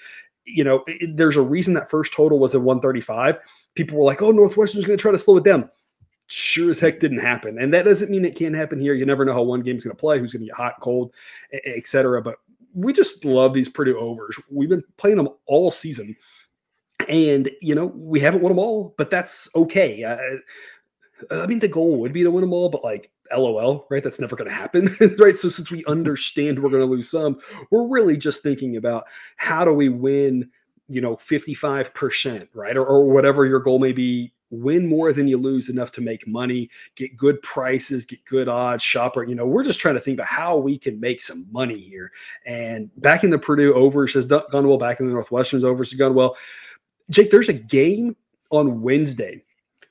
You 0.46 0.64
know, 0.64 0.84
it, 0.88 1.16
there's 1.16 1.38
a 1.38 1.44
reason 1.44 1.76
that 1.76 1.92
first 1.92 2.12
total 2.12 2.40
was 2.40 2.56
at 2.56 2.62
135. 2.62 3.40
People 3.76 4.00
were 4.00 4.06
like, 4.06 4.24
oh, 4.24 4.32
Northwestern's 4.32 4.86
going 4.86 4.98
to 4.98 5.02
try 5.02 5.12
to 5.12 5.18
slow 5.20 5.38
it 5.38 5.44
down. 5.44 5.70
Sure 6.26 6.72
as 6.72 6.80
heck 6.80 7.00
didn't 7.00 7.20
happen. 7.20 7.60
And 7.60 7.72
that 7.74 7.86
doesn't 7.86 8.10
mean 8.10 8.26
it 8.26 8.38
can't 8.38 8.56
happen 8.56 8.80
here. 8.80 8.96
You 8.96 9.06
never 9.06 9.26
know 9.26 9.34
how 9.34 9.44
one 9.44 9.62
game's 9.62 9.84
going 9.84 9.96
to 9.96 10.00
play, 10.00 10.18
who's 10.18 10.34
going 10.34 10.42
to 10.42 10.48
get 10.48 10.56
hot 10.56 10.76
cold, 10.82 11.14
etc. 11.66 12.22
But 12.24 12.38
we 12.74 12.94
just 12.94 13.26
love 13.26 13.54
these 13.54 13.70
Purdue 13.70 14.00
overs. 14.00 14.40
We've 14.50 14.70
been 14.70 14.84
playing 14.98 15.18
them 15.18 15.30
all 15.46 15.70
season 15.70 16.16
and 17.10 17.50
you 17.62 17.76
know 17.76 17.88
we 17.96 18.20
haven't 18.20 18.42
won 18.42 18.52
them 18.52 18.60
all, 18.60 18.94
but 18.98 19.10
that's 19.10 19.48
okay. 19.56 20.04
Uh, 20.04 20.18
I 21.30 21.46
mean, 21.46 21.60
the 21.60 21.68
goal 21.68 22.00
would 22.00 22.14
be 22.14 22.24
to 22.24 22.32
win 22.32 22.42
them 22.42 22.54
all, 22.54 22.70
but 22.70 22.84
like, 22.84 23.12
lol, 23.32 23.86
right? 23.90 24.04
That's 24.04 24.20
never 24.20 24.36
going 24.36 24.50
to 24.50 24.56
happen, 24.56 24.96
right? 25.20 25.38
So 25.38 25.50
since 25.50 25.72
we 25.72 25.86
understand 25.86 26.62
we're 26.62 26.70
going 26.70 26.82
to 26.82 26.88
lose 26.88 27.10
some, 27.10 27.40
we're 27.70 27.88
really 27.88 28.18
just 28.18 28.42
thinking 28.42 28.78
about 28.78 29.06
how 29.38 29.64
do 29.66 29.74
we 29.74 29.90
win, 29.90 30.50
you 30.88 31.02
know, 31.02 31.16
fifty 31.18 31.54
five 31.54 31.94
percent, 31.94 32.50
right, 32.54 32.76
or, 32.76 32.86
or 32.86 33.10
whatever 33.10 33.46
your 33.46 33.60
goal 33.60 33.80
may 33.80 33.92
be. 33.92 34.34
Win 34.54 34.86
more 34.86 35.14
than 35.14 35.30
you 35.30 35.38
lose 35.38 35.70
enough 35.70 35.94
to 35.94 36.02
make 36.02 36.28
money, 36.28 36.70
get 36.98 37.16
good 37.16 37.42
prices, 37.42 38.06
get 38.06 38.26
good 38.26 38.50
odds, 38.50 38.84
shopper. 38.84 39.24
You 39.24 39.34
know, 39.34 39.48
we're 39.48 39.64
just 39.64 39.80
trying 39.80 39.96
to 39.96 40.02
think 40.02 40.18
about 40.18 40.28
how 40.28 40.58
we 40.58 40.78
can 40.78 41.00
make 41.00 41.22
some 41.22 41.48
money 41.54 41.80
here. 41.80 42.12
And 42.46 42.92
back 42.98 43.24
in 43.24 43.30
the 43.30 43.40
Purdue 43.40 43.74
overs 43.74 44.14
has 44.16 44.26
gone 44.26 44.68
well, 44.68 44.78
back 44.78 45.00
in 45.00 45.08
the 45.08 45.14
Northwestern's 45.14 45.64
overs 45.64 45.92
has 45.92 45.98
gone 45.98 46.16
well 46.16 46.36
Jake, 47.12 47.30
there's 47.30 47.50
a 47.50 47.54
game 47.54 48.16
on 48.50 48.82
Wednesday 48.82 49.44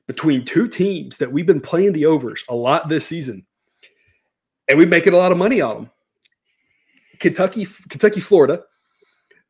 between 0.06 0.44
two 0.44 0.66
teams 0.66 1.18
that 1.18 1.30
we've 1.30 1.46
been 1.46 1.60
playing 1.60 1.92
the 1.92 2.06
overs 2.06 2.42
a 2.48 2.54
lot 2.54 2.88
this 2.88 3.06
season, 3.06 3.46
and 4.68 4.78
we're 4.78 4.88
making 4.88 5.12
a 5.12 5.16
lot 5.16 5.30
of 5.30 5.38
money 5.38 5.60
on 5.60 5.76
them. 5.76 5.90
Kentucky, 7.20 7.66
Kentucky, 7.88 8.20
Florida. 8.20 8.64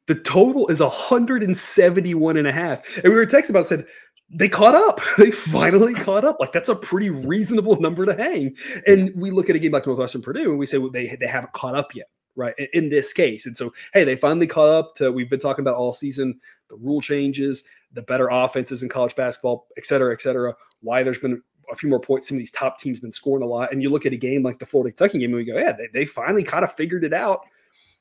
The 0.06 0.16
total 0.16 0.66
is 0.68 0.80
171 0.80 2.36
and 2.36 2.48
a 2.48 2.52
half. 2.52 2.82
And 2.96 3.04
we 3.04 3.14
were 3.14 3.26
texting 3.26 3.50
about 3.50 3.66
said 3.66 3.86
they 4.28 4.48
caught 4.48 4.74
up. 4.74 5.00
They 5.18 5.30
finally 5.30 5.94
caught 5.94 6.24
up. 6.24 6.38
Like 6.40 6.52
that's 6.52 6.68
a 6.68 6.74
pretty 6.74 7.10
reasonable 7.10 7.80
number 7.80 8.04
to 8.06 8.14
hang. 8.14 8.56
And 8.86 9.12
we 9.14 9.30
look 9.30 9.48
at 9.48 9.56
a 9.56 9.58
game 9.58 9.72
like 9.72 9.86
Northwestern 9.86 10.22
Purdue 10.22 10.50
and 10.50 10.58
we 10.58 10.66
say 10.66 10.78
well, 10.78 10.90
they 10.90 11.16
they 11.20 11.26
haven't 11.26 11.52
caught 11.52 11.76
up 11.76 11.94
yet, 11.94 12.08
right? 12.34 12.54
In 12.72 12.88
this 12.88 13.12
case. 13.12 13.46
And 13.46 13.56
so, 13.56 13.72
hey, 13.92 14.02
they 14.02 14.16
finally 14.16 14.46
caught 14.46 14.68
up 14.68 14.94
to 14.96 15.12
we've 15.12 15.30
been 15.30 15.40
talking 15.40 15.62
about 15.62 15.76
all 15.76 15.92
season 15.92 16.40
the 16.70 16.76
rule 16.76 17.00
changes, 17.00 17.64
the 17.92 18.02
better 18.02 18.28
offenses 18.28 18.82
in 18.82 18.88
college 18.88 19.14
basketball, 19.14 19.66
et 19.76 19.84
cetera, 19.84 20.12
et 20.12 20.22
cetera. 20.22 20.54
Why 20.80 21.02
there's 21.02 21.18
been 21.18 21.42
a 21.70 21.76
few 21.76 21.88
more 21.88 22.00
points. 22.00 22.28
Some 22.28 22.36
of 22.36 22.40
these 22.40 22.50
top 22.50 22.78
teams 22.78 23.00
been 23.00 23.12
scoring 23.12 23.42
a 23.42 23.46
lot. 23.46 23.72
And 23.72 23.82
you 23.82 23.90
look 23.90 24.06
at 24.06 24.12
a 24.12 24.16
game 24.16 24.42
like 24.42 24.58
the 24.58 24.66
Florida 24.66 24.94
Kentucky 24.94 25.18
game 25.18 25.30
and 25.30 25.36
we 25.36 25.44
go, 25.44 25.58
yeah, 25.58 25.72
they, 25.72 25.88
they 25.92 26.04
finally 26.04 26.42
kind 26.42 26.64
of 26.64 26.72
figured 26.72 27.04
it 27.04 27.12
out. 27.12 27.40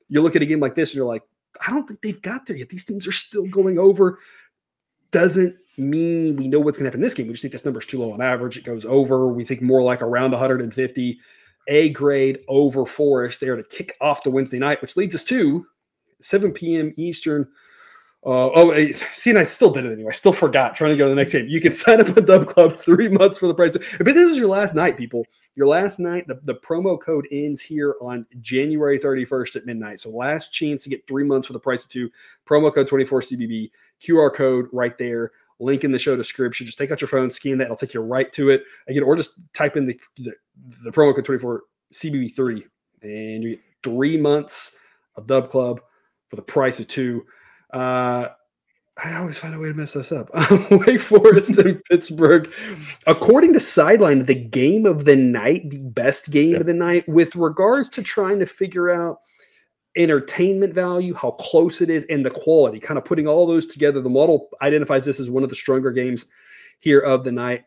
You 0.08 0.22
look 0.22 0.36
at 0.36 0.42
a 0.42 0.46
game 0.46 0.60
like 0.60 0.76
this 0.76 0.92
and 0.92 0.98
you're 0.98 1.06
like, 1.06 1.24
I 1.66 1.72
don't 1.72 1.88
think 1.88 2.02
they've 2.02 2.22
got 2.22 2.46
there 2.46 2.58
yet. 2.58 2.70
These 2.70 2.86
teams 2.86 3.08
are 3.08 3.12
still 3.12 3.48
going 3.48 3.78
over. 3.78 4.20
Doesn't 5.12 5.56
mean 5.78 6.36
we 6.36 6.48
know 6.48 6.60
what's 6.60 6.78
going 6.78 6.86
to 6.86 6.90
happen 6.90 7.00
in 7.00 7.06
this 7.06 7.14
game. 7.14 7.28
We 7.28 7.34
just 7.34 7.42
think 7.42 7.52
this 7.52 7.66
number 7.66 7.80
is 7.80 7.86
too 7.86 8.00
low 8.00 8.12
on 8.12 8.22
average. 8.22 8.58
It 8.58 8.64
goes 8.64 8.86
over. 8.86 9.28
We 9.28 9.44
think 9.44 9.62
more 9.62 9.82
like 9.82 10.02
around 10.02 10.32
150. 10.32 11.20
A 11.68 11.90
grade 11.90 12.40
over 12.48 12.86
Forest 12.86 13.40
there 13.40 13.56
to 13.56 13.64
kick 13.64 13.96
off 14.02 14.24
the 14.24 14.32
Wednesday 14.32 14.58
night, 14.58 14.82
which 14.82 14.98
leads 14.98 15.14
us 15.14 15.24
to 15.26 15.66
7 16.22 16.52
p.m. 16.52 16.94
Eastern 16.98 17.48
uh, 18.26 18.50
oh, 18.54 18.92
see, 19.14 19.30
and 19.30 19.40
I 19.40 19.44
still 19.44 19.72
did 19.72 19.86
it 19.86 19.94
anyway. 19.94 20.10
I 20.10 20.14
still 20.14 20.34
forgot 20.34 20.76
trying 20.76 20.92
to 20.92 20.98
go 20.98 21.06
to 21.06 21.10
the 21.10 21.16
next 21.16 21.32
game. 21.32 21.48
You 21.48 21.62
can 21.62 21.72
sign 21.74 22.02
up 22.02 22.18
at 22.18 22.26
Dub 22.26 22.48
Club 22.48 22.76
three 22.76 23.08
months 23.08 23.38
for 23.38 23.48
the 23.48 23.54
price. 23.54 23.76
Of, 23.76 23.84
but 23.98 24.14
this 24.14 24.30
is 24.30 24.38
your 24.38 24.50
last 24.50 24.76
night, 24.76 24.98
people. 24.98 25.26
Your 25.56 25.68
last 25.68 26.00
night. 26.00 26.28
The, 26.28 26.40
the 26.44 26.56
promo 26.56 27.00
code 27.00 27.28
ends 27.32 27.62
here 27.62 27.96
on 28.02 28.26
January 28.42 29.00
31st 29.00 29.56
at 29.56 29.66
midnight. 29.66 30.02
So 30.02 30.10
last 30.10 30.52
chance 30.52 30.84
to 30.84 30.90
get 30.90 31.08
three 31.08 31.24
months 31.24 31.48
for 31.48 31.54
the 31.54 31.60
price 31.60 31.86
of 31.86 31.92
two. 31.92 32.10
Promo 32.46 32.74
code 32.74 32.90
24CBB. 32.90 33.72
QR 34.02 34.34
code 34.34 34.68
right 34.74 34.98
there. 34.98 35.32
Link 35.60 35.84
in 35.84 35.92
the 35.92 36.00
show 36.00 36.16
description. 36.16 36.66
Just 36.66 36.78
take 36.78 36.92
out 36.92 37.02
your 37.02 37.08
phone, 37.08 37.32
scan 37.32 37.58
that. 37.58 37.66
It'll 37.66 37.76
take 37.76 37.94
you 37.94 38.02
right 38.02 38.32
to 38.34 38.50
it. 38.50 38.64
Again, 38.88 39.04
or 39.04 39.16
just 39.16 39.42
type 39.54 39.78
in 39.78 39.86
the, 39.86 40.00
the, 40.18 40.34
the 40.84 40.92
promo 40.92 41.16
code 41.16 41.26
24CBB3 41.26 42.64
and 43.02 43.44
you 43.44 43.50
get 43.52 43.60
three 43.84 44.18
months 44.18 44.78
of 45.16 45.28
Dub 45.28 45.50
Club 45.50 45.82
for 46.30 46.36
the 46.36 46.42
price 46.42 46.80
of 46.80 46.88
two. 46.88 47.26
Uh, 47.72 48.30
I 49.02 49.16
always 49.16 49.38
find 49.38 49.54
a 49.54 49.60
way 49.60 49.70
to 49.70 49.74
mess 49.74 49.94
this 49.94 50.12
up. 50.12 50.30
Wake 50.72 51.00
Forest 51.00 51.58
and 51.58 51.84
Pittsburgh. 51.90 52.52
According 53.08 53.54
to 53.54 53.60
Sideline, 53.60 54.26
the 54.26 54.36
game 54.36 54.86
of 54.86 55.06
the 55.06 55.16
night, 55.16 55.70
the 55.70 55.80
best 55.80 56.32
game 56.32 56.56
of 56.56 56.66
the 56.66 56.74
night, 56.74 57.08
with 57.08 57.36
regards 57.36 57.88
to 57.90 58.04
trying 58.04 58.40
to 58.40 58.46
figure 58.46 58.90
out 58.90 59.20
entertainment 59.96 60.74
value, 60.74 61.14
how 61.14 61.32
close 61.32 61.82
it 61.82 61.90
is, 61.90 62.06
and 62.06 62.26
the 62.26 62.32
quality, 62.32 62.80
kind 62.80 62.98
of 62.98 63.06
putting 63.06 63.28
all 63.28 63.48
those 63.48 63.66
together. 63.66 64.02
The 64.02 64.10
model 64.10 64.50
identifies 64.62 65.06
this 65.06 65.20
as 65.20 65.30
one 65.30 65.44
of 65.44 65.50
the 65.50 65.56
stronger 65.56 65.92
games 65.92 66.26
here 66.80 67.00
of 67.00 67.24
the 67.24 67.32
night 67.32 67.66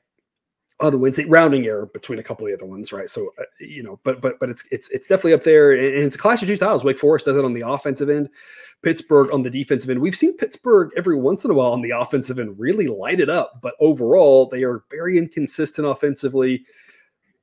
on 0.82 0.92
the 0.92 1.26
rounding 1.28 1.66
error 1.66 1.86
between 1.86 2.18
a 2.18 2.22
couple 2.22 2.44
of 2.44 2.50
the 2.50 2.56
other 2.56 2.68
ones, 2.68 2.92
right? 2.92 3.08
So 3.08 3.32
uh, 3.38 3.44
you 3.60 3.82
know, 3.82 4.00
but 4.02 4.20
but 4.20 4.38
but 4.40 4.50
it's 4.50 4.64
it's 4.70 4.88
it's 4.90 5.06
definitely 5.06 5.34
up 5.34 5.44
there, 5.44 5.72
and 5.72 6.04
it's 6.04 6.16
a 6.16 6.18
clash 6.18 6.42
of 6.42 6.48
two 6.48 6.56
styles. 6.56 6.84
Wake 6.84 6.98
Forest 6.98 7.26
does 7.26 7.36
it 7.36 7.44
on 7.44 7.52
the 7.52 7.66
offensive 7.66 8.10
end, 8.10 8.28
Pittsburgh 8.82 9.30
on 9.32 9.42
the 9.42 9.50
defensive 9.50 9.88
end. 9.88 10.00
We've 10.00 10.16
seen 10.16 10.36
Pittsburgh 10.36 10.90
every 10.96 11.16
once 11.16 11.44
in 11.44 11.50
a 11.50 11.54
while 11.54 11.72
on 11.72 11.82
the 11.82 11.92
offensive 11.92 12.38
end 12.38 12.58
really 12.58 12.88
light 12.88 13.20
it 13.20 13.30
up, 13.30 13.60
but 13.62 13.74
overall 13.80 14.46
they 14.46 14.64
are 14.64 14.82
very 14.90 15.16
inconsistent 15.16 15.86
offensively. 15.86 16.64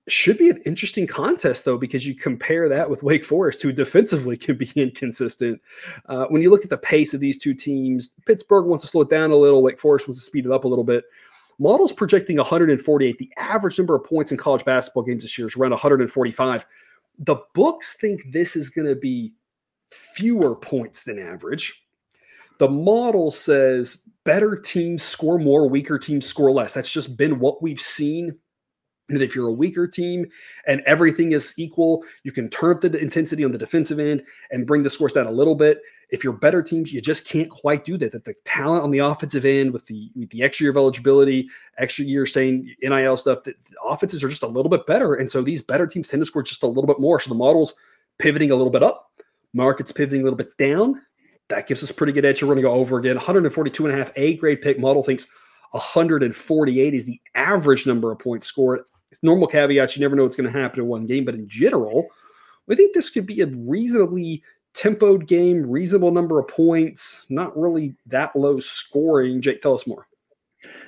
should 0.09 0.37
be 0.37 0.49
an 0.49 0.61
interesting 0.65 1.07
contest 1.07 1.63
though 1.63 1.77
because 1.77 2.05
you 2.05 2.15
compare 2.15 2.67
that 2.67 2.89
with 2.89 3.03
Wake 3.03 3.23
Forest, 3.23 3.61
who 3.61 3.71
defensively 3.71 4.35
can 4.35 4.57
be 4.57 4.69
inconsistent. 4.75 5.61
Uh, 6.07 6.25
when 6.25 6.41
you 6.41 6.49
look 6.49 6.65
at 6.65 6.69
the 6.69 6.77
pace 6.77 7.13
of 7.13 7.21
these 7.21 7.37
two 7.37 7.53
teams, 7.53 8.09
Pittsburgh 8.25 8.65
wants 8.65 8.83
to 8.83 8.89
slow 8.89 9.01
it 9.01 9.09
down 9.09 9.31
a 9.31 9.35
little. 9.35 9.63
Wake 9.63 9.79
Forest 9.79 10.09
wants 10.09 10.19
to 10.19 10.25
speed 10.25 10.45
it 10.45 10.51
up 10.51 10.65
a 10.65 10.67
little 10.67 10.83
bit. 10.83 11.05
Models 11.59 11.91
projecting 11.91 12.37
148. 12.37 13.17
The 13.17 13.31
average 13.37 13.77
number 13.77 13.95
of 13.95 14.03
points 14.03 14.31
in 14.31 14.37
college 14.37 14.65
basketball 14.65 15.03
games 15.03 15.23
this 15.23 15.37
year 15.37 15.47
is 15.47 15.55
around 15.55 15.71
145. 15.71 16.65
The 17.19 17.35
books 17.53 17.97
think 17.99 18.31
this 18.31 18.55
is 18.55 18.69
going 18.69 18.87
to 18.87 18.95
be 18.95 19.33
fewer 19.91 20.55
points 20.55 21.03
than 21.03 21.19
average. 21.19 21.83
The 22.59 22.69
model 22.69 23.31
says 23.31 24.09
better 24.25 24.55
teams 24.55 25.03
score 25.03 25.37
more, 25.37 25.67
weaker 25.69 25.97
teams 25.97 26.25
score 26.25 26.51
less. 26.51 26.73
That's 26.73 26.91
just 26.91 27.17
been 27.17 27.39
what 27.39 27.61
we've 27.61 27.79
seen 27.79 28.37
and 29.09 29.21
if 29.21 29.35
you're 29.35 29.47
a 29.47 29.53
weaker 29.53 29.87
team 29.87 30.27
and 30.67 30.81
everything 30.85 31.31
is 31.31 31.53
equal, 31.57 32.03
you 32.23 32.31
can 32.31 32.49
turn 32.49 32.75
up 32.75 32.81
the 32.81 32.97
intensity 32.97 33.43
on 33.43 33.51
the 33.51 33.57
defensive 33.57 33.99
end 33.99 34.23
and 34.51 34.67
bring 34.67 34.83
the 34.83 34.89
scores 34.89 35.13
down 35.13 35.27
a 35.27 35.31
little 35.31 35.55
bit. 35.55 35.81
If 36.09 36.23
you're 36.23 36.33
better 36.33 36.63
teams, 36.63 36.91
you 36.91 37.01
just 37.01 37.27
can't 37.27 37.49
quite 37.49 37.85
do 37.85 37.97
that. 37.97 38.11
That 38.11 38.25
the 38.25 38.33
talent 38.45 38.83
on 38.83 38.91
the 38.91 38.99
offensive 38.99 39.45
end 39.45 39.73
with 39.73 39.85
the 39.85 40.11
with 40.15 40.29
the 40.31 40.43
extra 40.43 40.63
year 40.65 40.71
of 40.71 40.77
eligibility, 40.77 41.47
extra 41.77 42.05
year 42.05 42.25
staying 42.25 42.73
NIL 42.81 43.17
stuff, 43.17 43.43
that 43.43 43.55
offenses 43.87 44.23
are 44.23 44.29
just 44.29 44.43
a 44.43 44.47
little 44.47 44.69
bit 44.69 44.85
better. 44.87 45.15
And 45.15 45.29
so 45.29 45.41
these 45.41 45.61
better 45.61 45.85
teams 45.85 46.09
tend 46.09 46.21
to 46.21 46.25
score 46.25 46.43
just 46.43 46.63
a 46.63 46.67
little 46.67 46.87
bit 46.87 46.99
more. 46.99 47.19
So 47.19 47.29
the 47.29 47.35
model's 47.35 47.75
pivoting 48.17 48.51
a 48.51 48.55
little 48.55 48.71
bit 48.71 48.83
up, 48.83 49.11
market's 49.53 49.91
pivoting 49.91 50.21
a 50.21 50.23
little 50.23 50.37
bit 50.37 50.57
down. 50.57 51.01
That 51.49 51.67
gives 51.67 51.83
us 51.83 51.91
pretty 51.91 52.13
good 52.13 52.25
edge. 52.25 52.43
We're 52.43 52.47
going 52.47 52.57
to 52.57 52.63
go 52.63 52.73
over 52.73 52.99
again. 52.99 53.15
142 53.15 53.85
and 53.85 53.95
a 53.95 53.97
half 53.97 54.11
A 54.15 54.35
grade 54.35 54.61
pick 54.61 54.79
model 54.79 55.01
thinks 55.01 55.27
148 55.71 56.93
is 56.93 57.05
the 57.05 57.19
average 57.33 57.87
number 57.87 58.11
of 58.11 58.19
points 58.19 58.45
scored 58.47 58.81
it's 59.11 59.23
normal 59.23 59.47
caveats. 59.47 59.95
You 59.95 60.01
never 60.01 60.15
know 60.15 60.23
what's 60.23 60.35
going 60.35 60.51
to 60.51 60.59
happen 60.59 60.81
in 60.81 60.87
one 60.87 61.05
game, 61.05 61.25
but 61.25 61.35
in 61.35 61.47
general, 61.47 62.07
I 62.69 62.75
think 62.75 62.93
this 62.93 63.09
could 63.09 63.25
be 63.25 63.41
a 63.41 63.47
reasonably 63.47 64.43
tempoed 64.73 65.27
game, 65.27 65.69
reasonable 65.69 66.11
number 66.11 66.39
of 66.39 66.47
points, 66.47 67.25
not 67.29 67.57
really 67.57 67.95
that 68.07 68.35
low 68.35 68.59
scoring. 68.59 69.41
Jake, 69.41 69.61
tell 69.61 69.73
us 69.73 69.87
more. 69.87 70.07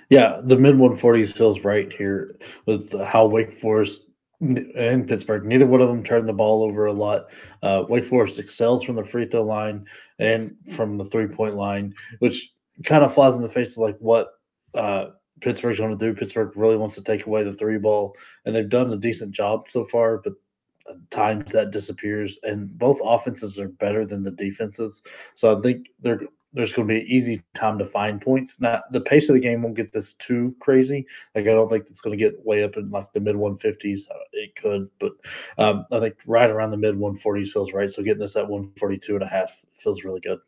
Yeah, 0.09 0.41
the 0.43 0.57
mid 0.57 0.75
140s 0.75 1.35
feels 1.35 1.63
right 1.63 1.91
here 1.91 2.35
with 2.65 2.91
how 3.01 3.27
Wake 3.27 3.53
Forest 3.53 4.03
and 4.41 5.07
Pittsburgh, 5.07 5.45
neither 5.45 5.67
one 5.67 5.81
of 5.81 5.87
them 5.87 6.03
turned 6.03 6.27
the 6.27 6.33
ball 6.33 6.63
over 6.63 6.87
a 6.87 6.93
lot. 6.93 7.31
Uh, 7.61 7.85
Wake 7.87 8.05
Forest 8.05 8.39
excels 8.39 8.83
from 8.83 8.95
the 8.95 9.03
free 9.03 9.25
throw 9.25 9.43
line 9.43 9.85
and 10.19 10.55
from 10.71 10.97
the 10.97 11.05
three 11.05 11.27
point 11.27 11.55
line, 11.55 11.93
which 12.19 12.51
kind 12.85 13.03
of 13.03 13.13
flies 13.13 13.35
in 13.35 13.41
the 13.41 13.49
face 13.49 13.77
of 13.77 13.83
like 13.83 13.97
what 13.99 14.29
uh, 14.73 15.07
Pittsburgh's 15.41 15.79
going 15.79 15.97
to 15.97 16.05
do. 16.05 16.17
Pittsburgh 16.17 16.51
really 16.55 16.77
wants 16.77 16.95
to 16.95 17.03
take 17.03 17.25
away 17.25 17.43
the 17.43 17.53
three 17.53 17.77
ball, 17.77 18.15
and 18.45 18.55
they've 18.55 18.69
done 18.69 18.91
a 18.91 18.97
decent 18.97 19.31
job 19.31 19.69
so 19.69 19.85
far, 19.85 20.17
but 20.17 20.33
times 21.09 21.51
that 21.51 21.71
disappears. 21.71 22.37
And 22.43 22.77
both 22.77 22.99
offenses 23.03 23.59
are 23.59 23.69
better 23.69 24.05
than 24.05 24.23
the 24.23 24.31
defenses. 24.31 25.01
So 25.35 25.57
I 25.57 25.61
think 25.61 25.89
there's 25.99 26.73
going 26.73 26.87
to 26.87 26.93
be 26.93 27.01
an 27.01 27.07
easy 27.07 27.43
time 27.53 27.77
to 27.79 27.85
find 27.85 28.21
points. 28.21 28.59
Now, 28.59 28.81
the 28.91 29.01
pace 29.01 29.29
of 29.29 29.35
the 29.35 29.41
game 29.41 29.61
won't 29.61 29.75
get 29.75 29.91
this 29.91 30.13
too 30.13 30.55
crazy. 30.59 31.05
Like, 31.35 31.47
I 31.47 31.53
don't 31.53 31.69
think 31.69 31.87
it's 31.87 32.01
going 32.01 32.17
to 32.17 32.23
get 32.23 32.45
way 32.45 32.63
up 32.63 32.77
in 32.77 32.89
like 32.89 33.13
the 33.13 33.19
mid 33.19 33.35
150s. 33.35 34.09
Uh, 34.09 34.15
it 34.33 34.55
could, 34.55 34.89
but 34.99 35.13
um, 35.57 35.85
I 35.91 35.99
think 35.99 36.15
right 36.25 36.49
around 36.49 36.71
the 36.71 36.77
mid 36.77 36.95
140s 36.95 37.49
feels 37.49 37.73
right. 37.73 37.89
So 37.89 38.03
getting 38.03 38.19
this 38.19 38.35
at 38.35 38.47
142 38.47 39.15
and 39.15 39.23
a 39.23 39.27
half 39.27 39.65
feels 39.73 40.03
really 40.03 40.21
good. 40.21 40.39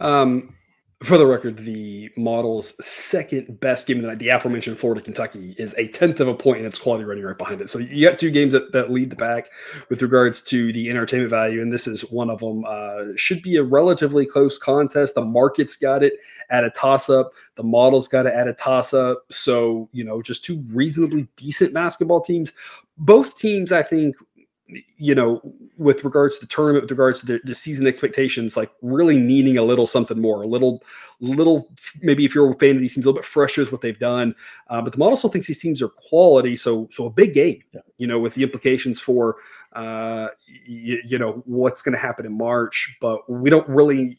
Um, 0.00 0.54
for 1.02 1.18
the 1.18 1.26
record, 1.26 1.58
the 1.58 2.10
model's 2.16 2.72
second 2.84 3.60
best 3.60 3.86
game 3.86 3.98
of 3.98 4.02
the 4.02 4.08
night, 4.08 4.18
the 4.18 4.30
aforementioned 4.30 4.78
Florida 4.78 5.02
Kentucky, 5.02 5.54
is 5.58 5.74
a 5.76 5.88
tenth 5.88 6.20
of 6.20 6.28
a 6.28 6.34
point 6.34 6.58
and 6.58 6.66
it's 6.66 6.78
quality 6.78 7.04
running 7.04 7.22
right 7.22 7.36
behind 7.36 7.60
it. 7.60 7.68
So 7.68 7.78
you 7.78 8.08
got 8.08 8.18
two 8.18 8.30
games 8.30 8.54
that, 8.54 8.72
that 8.72 8.90
lead 8.90 9.10
the 9.10 9.16
pack 9.16 9.50
with 9.90 10.00
regards 10.00 10.40
to 10.44 10.72
the 10.72 10.88
entertainment 10.88 11.28
value, 11.28 11.60
and 11.60 11.70
this 11.70 11.86
is 11.86 12.00
one 12.10 12.30
of 12.30 12.38
them. 12.38 12.64
Uh, 12.66 13.04
should 13.14 13.42
be 13.42 13.56
a 13.56 13.62
relatively 13.62 14.24
close 14.24 14.58
contest. 14.58 15.14
The 15.14 15.24
market's 15.24 15.76
got 15.76 16.02
it 16.02 16.14
at 16.48 16.64
a 16.64 16.70
toss 16.70 17.10
up, 17.10 17.32
the 17.56 17.62
model's 17.62 18.08
got 18.08 18.24
it 18.24 18.32
at 18.32 18.48
a 18.48 18.54
toss 18.54 18.94
up. 18.94 19.24
So, 19.28 19.90
you 19.92 20.02
know, 20.02 20.22
just 20.22 20.46
two 20.46 20.64
reasonably 20.72 21.28
decent 21.36 21.74
basketball 21.74 22.22
teams. 22.22 22.54
Both 22.96 23.38
teams, 23.38 23.70
I 23.70 23.82
think, 23.82 24.16
you 24.96 25.14
know, 25.14 25.40
with 25.76 26.02
regards 26.04 26.34
to 26.34 26.40
the 26.40 26.46
tournament, 26.46 26.82
with 26.82 26.90
regards 26.90 27.20
to 27.20 27.26
the, 27.26 27.40
the, 27.44 27.54
season 27.54 27.86
expectations, 27.86 28.56
like 28.56 28.70
really 28.82 29.16
needing 29.16 29.58
a 29.58 29.62
little 29.62 29.86
something 29.86 30.20
more, 30.20 30.42
a 30.42 30.46
little, 30.46 30.82
little, 31.20 31.70
maybe 32.02 32.24
if 32.24 32.34
you're 32.34 32.50
a 32.50 32.54
fan 32.56 32.74
of 32.74 32.82
these 32.82 32.94
teams, 32.94 33.06
a 33.06 33.08
little 33.08 33.20
bit 33.20 33.24
fresher 33.24 33.62
with 33.62 33.70
what 33.70 33.80
they've 33.80 33.98
done. 33.98 34.34
Uh, 34.68 34.82
but 34.82 34.92
the 34.92 34.98
model 34.98 35.16
still 35.16 35.30
thinks 35.30 35.46
these 35.46 35.60
teams 35.60 35.80
are 35.80 35.88
quality. 35.88 36.56
So, 36.56 36.88
so 36.90 37.06
a 37.06 37.10
big 37.10 37.32
game, 37.32 37.62
you 37.98 38.06
know, 38.08 38.18
with 38.18 38.34
the 38.34 38.42
implications 38.42 39.00
for, 39.00 39.36
uh, 39.74 40.28
you, 40.66 41.00
you 41.06 41.18
know, 41.18 41.42
what's 41.46 41.82
going 41.82 41.94
to 41.94 42.00
happen 42.00 42.26
in 42.26 42.36
March. 42.36 42.96
But 43.00 43.30
we 43.30 43.50
don't 43.50 43.68
really 43.68 44.18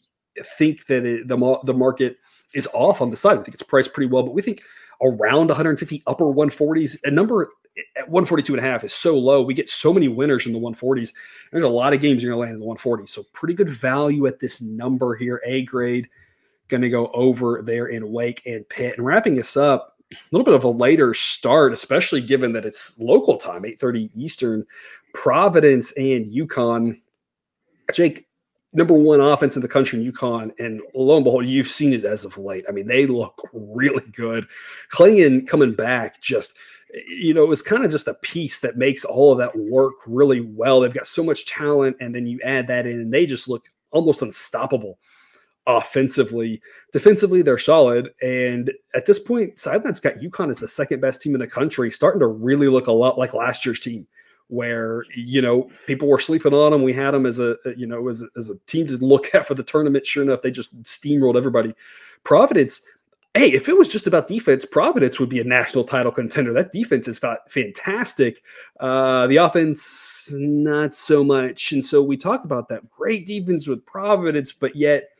think 0.56 0.86
that 0.86 1.04
it, 1.04 1.28
the, 1.28 1.58
the 1.64 1.74
market 1.74 2.16
is 2.54 2.68
off 2.72 3.02
on 3.02 3.10
the 3.10 3.16
side. 3.16 3.38
I 3.38 3.42
think 3.42 3.54
it's 3.54 3.62
priced 3.62 3.92
pretty 3.92 4.10
well, 4.10 4.22
but 4.22 4.34
we 4.34 4.40
think 4.40 4.62
around 5.02 5.48
150 5.48 6.02
upper 6.06 6.24
140s, 6.24 6.96
a 7.04 7.10
number 7.10 7.50
at 7.96 8.08
142 8.08 8.54
and 8.54 8.64
a 8.64 8.68
half 8.68 8.84
is 8.84 8.92
so 8.92 9.16
low. 9.16 9.42
We 9.42 9.54
get 9.54 9.68
so 9.68 9.92
many 9.92 10.08
winners 10.08 10.46
in 10.46 10.52
the 10.52 10.58
140s. 10.58 11.12
There's 11.52 11.62
a 11.62 11.68
lot 11.68 11.92
of 11.92 12.00
games 12.00 12.22
you're 12.22 12.32
going 12.32 12.48
to 12.48 12.52
land 12.52 12.60
in 12.62 12.68
the 12.68 12.74
140s. 12.74 13.08
So 13.08 13.24
pretty 13.32 13.54
good 13.54 13.70
value 13.70 14.26
at 14.26 14.40
this 14.40 14.60
number 14.60 15.14
here. 15.14 15.40
A 15.46 15.62
grade 15.62 16.08
going 16.68 16.82
to 16.82 16.90
go 16.90 17.08
over 17.08 17.62
there 17.62 17.86
in 17.86 18.12
Wake 18.12 18.42
and 18.46 18.68
Pitt. 18.68 18.96
And 18.96 19.06
wrapping 19.06 19.38
us 19.38 19.56
up, 19.56 19.96
a 20.12 20.16
little 20.32 20.44
bit 20.44 20.54
of 20.54 20.64
a 20.64 20.68
later 20.68 21.14
start, 21.14 21.72
especially 21.72 22.20
given 22.20 22.52
that 22.52 22.66
it's 22.66 22.98
local 22.98 23.36
time, 23.36 23.62
8:30 23.62 24.10
Eastern. 24.14 24.66
Providence 25.14 25.92
and 25.92 26.30
UConn. 26.30 27.00
Jake, 27.92 28.27
number 28.72 28.94
one 28.94 29.20
offense 29.20 29.56
in 29.56 29.62
the 29.62 29.68
country 29.68 30.00
in 30.00 30.12
UConn, 30.12 30.50
and 30.58 30.80
lo 30.94 31.16
and 31.16 31.24
behold, 31.24 31.46
you've 31.46 31.66
seen 31.66 31.92
it 31.92 32.04
as 32.04 32.24
of 32.24 32.36
late. 32.38 32.64
I 32.68 32.72
mean, 32.72 32.86
they 32.86 33.06
look 33.06 33.40
really 33.52 34.04
good. 34.12 34.46
Clingan 34.92 35.46
coming 35.46 35.74
back 35.74 36.20
just– 36.20 36.54
you 37.08 37.34
know, 37.34 37.42
it 37.42 37.48
was 37.48 37.62
kind 37.62 37.84
of 37.84 37.90
just 37.90 38.08
a 38.08 38.14
piece 38.14 38.58
that 38.60 38.76
makes 38.76 39.04
all 39.04 39.32
of 39.32 39.38
that 39.38 39.56
work 39.56 39.94
really 40.06 40.40
well. 40.40 40.80
They've 40.80 40.92
got 40.92 41.06
so 41.06 41.22
much 41.22 41.46
talent, 41.46 41.96
and 42.00 42.14
then 42.14 42.26
you 42.26 42.40
add 42.44 42.66
that 42.68 42.86
in, 42.86 43.00
and 43.00 43.12
they 43.12 43.26
just 43.26 43.48
look 43.48 43.66
almost 43.90 44.22
unstoppable 44.22 44.98
offensively. 45.66 46.62
Defensively, 46.92 47.42
they're 47.42 47.58
solid. 47.58 48.10
And 48.22 48.72
at 48.94 49.04
this 49.04 49.18
point, 49.18 49.58
Sideline's 49.58 50.00
got 50.00 50.16
UConn 50.16 50.50
as 50.50 50.58
the 50.58 50.68
second 50.68 51.00
best 51.00 51.20
team 51.20 51.34
in 51.34 51.40
the 51.40 51.46
country, 51.46 51.90
starting 51.90 52.20
to 52.20 52.26
really 52.26 52.68
look 52.68 52.86
a 52.86 52.92
lot 52.92 53.18
like 53.18 53.34
last 53.34 53.66
year's 53.66 53.80
team, 53.80 54.06
where, 54.48 55.04
you 55.14 55.40
know, 55.40 55.70
people 55.86 56.08
were 56.08 56.18
sleeping 56.18 56.54
on 56.54 56.72
them. 56.72 56.82
We 56.82 56.92
had 56.92 57.12
them 57.12 57.26
as 57.26 57.38
a, 57.38 57.56
you 57.76 57.86
know, 57.86 58.08
as 58.08 58.22
a, 58.22 58.26
as 58.36 58.50
a 58.50 58.56
team 58.66 58.86
to 58.88 58.96
look 58.96 59.34
at 59.34 59.46
for 59.46 59.54
the 59.54 59.62
tournament. 59.62 60.06
Sure 60.06 60.22
enough, 60.22 60.42
they 60.42 60.50
just 60.50 60.74
steamrolled 60.82 61.36
everybody. 61.36 61.74
Providence, 62.24 62.82
hey, 63.34 63.52
if 63.52 63.68
it 63.68 63.76
was 63.76 63.88
just 63.88 64.06
about 64.06 64.26
defense, 64.26 64.64
Providence 64.64 65.20
would 65.20 65.28
be 65.28 65.40
a 65.40 65.44
national 65.44 65.84
title 65.84 66.12
contender. 66.12 66.52
That 66.52 66.72
defense 66.72 67.06
is 67.06 67.20
fantastic. 67.48 68.42
Uh, 68.80 69.26
the 69.26 69.36
offense, 69.36 70.32
not 70.34 70.94
so 70.94 71.22
much. 71.22 71.72
And 71.72 71.84
so 71.84 72.02
we 72.02 72.16
talk 72.16 72.44
about 72.44 72.68
that 72.68 72.88
great 72.90 73.26
defense 73.26 73.66
with 73.66 73.84
Providence, 73.86 74.52
but 74.52 74.74
yet 74.74 75.10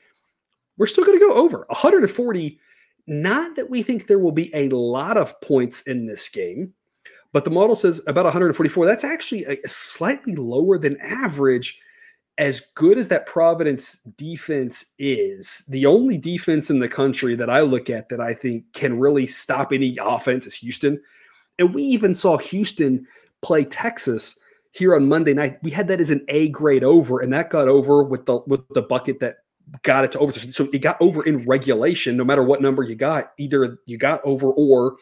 we're 0.79 0.87
still 0.87 1.05
going 1.05 1.19
to 1.19 1.25
go 1.25 1.35
over 1.35 1.65
140. 1.69 2.59
Not 3.07 3.57
that 3.57 3.71
we 3.71 3.83
think 3.83 4.07
there 4.07 4.19
will 4.19 4.33
be 4.33 4.55
a 4.55 4.69
lot 4.71 5.17
of 5.17 5.41
points 5.41 5.83
in 5.83 6.07
this 6.07 6.29
game, 6.29 6.75
but 7.33 7.45
the 7.45 7.51
model 7.51 7.77
says 7.77 8.01
about 8.07 8.25
144. 8.25 8.87
That's 8.87 9.05
actually 9.05 9.45
a 9.45 9.69
slightly 9.69 10.35
lower 10.37 10.79
than 10.79 11.01
average 11.01 11.81
as 12.39 12.61
good 12.77 12.99
as 12.99 13.09
that 13.09 13.27
Providence 13.27 13.99
defense 14.17 14.95
is, 14.99 15.65
the 15.69 15.87
only 15.87 16.17
defense 16.17 16.71
in 16.71 16.79
the 16.79 16.89
country 16.89 17.35
that 17.35 17.51
I 17.51 17.61
look 17.63 17.91
at 17.91 18.09
that 18.09 18.21
I 18.21 18.33
think 18.33 18.73
can 18.73 18.99
really 18.99 19.27
stop 19.27 19.73
any 19.73 19.97
offense 20.01 20.47
is 20.47 20.55
Houston. 20.55 21.03
And 21.59 21.75
we 21.75 21.83
even 21.83 22.15
saw 22.15 22.39
Houston 22.39 23.07
play 23.43 23.65
Texas 23.65 24.39
here 24.71 24.95
on 24.95 25.09
Monday 25.09 25.35
night. 25.35 25.59
We 25.63 25.73
had 25.73 25.89
that 25.89 26.01
as 26.01 26.13
an 26.13 26.25
A 26.29 26.49
grade 26.51 26.85
over, 26.85 27.21
and 27.21 27.33
that 27.33 27.51
got 27.51 27.67
over 27.67 28.05
with 28.05 28.25
the 28.27 28.39
with 28.47 28.61
the 28.71 28.83
bucket 28.83 29.19
that 29.19 29.39
got 29.83 30.05
it 30.05 30.13
to 30.13 30.21
over. 30.21 30.33
So 30.33 30.69
it 30.73 30.79
got 30.79 30.97
over 31.01 31.25
in 31.25 31.45
regulation, 31.45 32.17
no 32.17 32.25
matter 32.25 32.45
what 32.45 32.63
number 32.63 32.85
you 32.85 32.95
got. 32.95 33.33
Either 33.39 33.79
you 33.87 33.99
got 33.99 34.21
over 34.25 34.49
or 34.53 34.97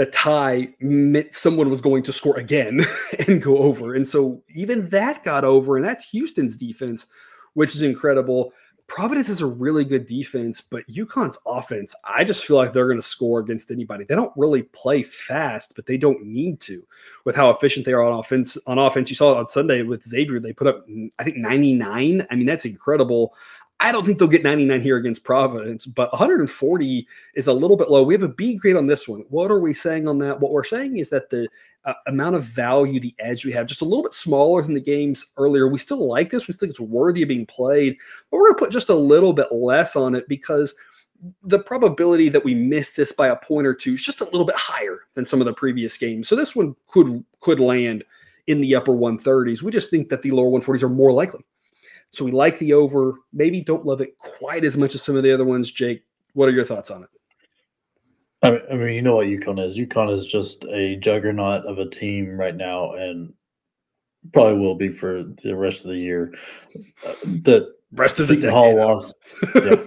the 0.00 0.06
tie 0.06 0.66
meant 0.80 1.34
someone 1.34 1.68
was 1.68 1.82
going 1.82 2.02
to 2.02 2.10
score 2.10 2.38
again 2.38 2.80
and 3.28 3.42
go 3.42 3.58
over. 3.58 3.94
And 3.94 4.08
so 4.08 4.42
even 4.54 4.88
that 4.88 5.22
got 5.24 5.44
over, 5.44 5.76
and 5.76 5.84
that's 5.84 6.08
Houston's 6.08 6.56
defense, 6.56 7.08
which 7.52 7.74
is 7.74 7.82
incredible. 7.82 8.54
Providence 8.86 9.28
is 9.28 9.42
a 9.42 9.46
really 9.46 9.84
good 9.84 10.06
defense, 10.06 10.62
but 10.62 10.88
UConn's 10.88 11.38
offense, 11.46 11.94
I 12.02 12.24
just 12.24 12.46
feel 12.46 12.56
like 12.56 12.72
they're 12.72 12.86
going 12.86 12.98
to 12.98 13.06
score 13.06 13.40
against 13.40 13.70
anybody. 13.70 14.04
They 14.04 14.14
don't 14.14 14.32
really 14.36 14.62
play 14.62 15.02
fast, 15.02 15.74
but 15.76 15.84
they 15.84 15.98
don't 15.98 16.24
need 16.24 16.60
to 16.60 16.82
with 17.26 17.36
how 17.36 17.50
efficient 17.50 17.84
they 17.84 17.92
are 17.92 18.02
on 18.02 18.18
offense. 18.18 18.56
On 18.66 18.78
offense, 18.78 19.10
you 19.10 19.16
saw 19.16 19.32
it 19.32 19.36
on 19.36 19.48
Sunday 19.48 19.82
with 19.82 20.02
Xavier. 20.02 20.40
They 20.40 20.54
put 20.54 20.66
up, 20.66 20.86
I 21.18 21.24
think, 21.24 21.36
99. 21.36 22.26
I 22.30 22.34
mean, 22.34 22.46
that's 22.46 22.64
incredible. 22.64 23.34
I 23.82 23.92
don't 23.92 24.04
think 24.04 24.18
they'll 24.18 24.28
get 24.28 24.42
99 24.42 24.82
here 24.82 24.98
against 24.98 25.24
Providence, 25.24 25.86
but 25.86 26.12
140 26.12 27.08
is 27.34 27.46
a 27.46 27.52
little 27.52 27.78
bit 27.78 27.90
low. 27.90 28.02
We 28.02 28.12
have 28.12 28.22
a 28.22 28.28
B 28.28 28.56
grade 28.56 28.76
on 28.76 28.86
this 28.86 29.08
one. 29.08 29.24
What 29.30 29.50
are 29.50 29.58
we 29.58 29.72
saying 29.72 30.06
on 30.06 30.18
that? 30.18 30.38
What 30.38 30.52
we're 30.52 30.64
saying 30.64 30.98
is 30.98 31.08
that 31.08 31.30
the 31.30 31.48
uh, 31.86 31.94
amount 32.06 32.36
of 32.36 32.44
value, 32.44 33.00
the 33.00 33.14
edge 33.18 33.46
we 33.46 33.52
have, 33.52 33.66
just 33.66 33.80
a 33.80 33.86
little 33.86 34.02
bit 34.02 34.12
smaller 34.12 34.60
than 34.60 34.74
the 34.74 34.80
games 34.80 35.32
earlier. 35.38 35.66
We 35.66 35.78
still 35.78 36.06
like 36.06 36.28
this. 36.28 36.46
We 36.46 36.52
still 36.52 36.66
think 36.66 36.72
it's 36.72 36.80
worthy 36.80 37.22
of 37.22 37.28
being 37.28 37.46
played, 37.46 37.96
but 38.30 38.36
we're 38.36 38.50
going 38.50 38.58
to 38.58 38.64
put 38.66 38.70
just 38.70 38.90
a 38.90 38.94
little 38.94 39.32
bit 39.32 39.50
less 39.50 39.96
on 39.96 40.14
it 40.14 40.28
because 40.28 40.74
the 41.44 41.58
probability 41.58 42.28
that 42.28 42.44
we 42.44 42.54
miss 42.54 42.92
this 42.92 43.12
by 43.12 43.28
a 43.28 43.36
point 43.36 43.66
or 43.66 43.74
two 43.74 43.94
is 43.94 44.04
just 44.04 44.20
a 44.20 44.24
little 44.24 44.44
bit 44.44 44.56
higher 44.56 45.00
than 45.14 45.24
some 45.24 45.40
of 45.40 45.46
the 45.46 45.54
previous 45.54 45.96
games. 45.96 46.28
So 46.28 46.36
this 46.36 46.54
one 46.54 46.76
could 46.86 47.24
could 47.40 47.60
land 47.60 48.04
in 48.46 48.60
the 48.60 48.74
upper 48.74 48.92
130s. 48.92 49.62
We 49.62 49.70
just 49.70 49.90
think 49.90 50.10
that 50.10 50.22
the 50.22 50.32
lower 50.32 50.50
140s 50.50 50.82
are 50.82 50.88
more 50.88 51.12
likely. 51.12 51.44
So 52.12 52.24
we 52.24 52.32
like 52.32 52.58
the 52.58 52.72
over, 52.72 53.14
maybe 53.32 53.62
don't 53.62 53.86
love 53.86 54.00
it 54.00 54.18
quite 54.18 54.64
as 54.64 54.76
much 54.76 54.94
as 54.94 55.02
some 55.02 55.16
of 55.16 55.22
the 55.22 55.32
other 55.32 55.44
ones. 55.44 55.70
Jake, 55.70 56.02
what 56.34 56.48
are 56.48 56.52
your 56.52 56.64
thoughts 56.64 56.90
on 56.90 57.04
it? 57.04 57.08
I 58.42 58.50
mean, 58.50 58.60
I 58.70 58.74
mean, 58.74 58.94
you 58.94 59.02
know 59.02 59.16
what 59.16 59.26
UConn 59.26 59.64
is. 59.64 59.76
UConn 59.76 60.12
is 60.12 60.26
just 60.26 60.64
a 60.64 60.96
juggernaut 60.96 61.66
of 61.66 61.78
a 61.78 61.88
team 61.88 62.36
right 62.36 62.56
now, 62.56 62.92
and 62.92 63.32
probably 64.32 64.58
will 64.58 64.74
be 64.74 64.88
for 64.88 65.22
the 65.22 65.54
rest 65.54 65.84
of 65.84 65.90
the 65.90 65.98
year. 65.98 66.34
Uh, 67.06 67.12
the 67.24 67.74
rest 67.92 68.18
of 68.18 68.28
the 68.28 68.34
Seton 68.34 68.50
Hall 68.50 68.76
loss. 68.76 69.14
yeah. 69.54 69.82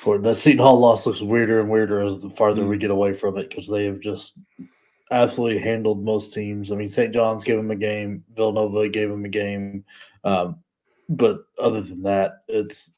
For 0.00 0.18
the 0.18 0.34
Seton 0.34 0.60
Hall 0.60 0.78
loss 0.78 1.06
looks 1.06 1.22
weirder 1.22 1.60
and 1.60 1.70
weirder 1.70 2.02
as 2.02 2.22
the 2.22 2.30
farther 2.30 2.62
mm. 2.62 2.68
we 2.68 2.78
get 2.78 2.90
away 2.90 3.12
from 3.12 3.36
it 3.38 3.48
because 3.48 3.68
they 3.68 3.84
have 3.86 4.00
just 4.00 4.34
absolutely 5.10 5.58
handled 5.58 6.04
most 6.04 6.32
teams. 6.32 6.70
I 6.70 6.76
mean, 6.76 6.90
St. 6.90 7.12
John's 7.12 7.44
gave 7.44 7.56
them 7.56 7.70
a 7.70 7.76
game, 7.76 8.24
Villanova 8.34 8.88
gave 8.88 9.08
them 9.08 9.24
a 9.24 9.28
game. 9.28 9.84
Um, 10.24 10.60
but 11.08 11.44
other 11.58 11.80
than 11.80 12.02
that, 12.02 12.42
it's 12.48 12.92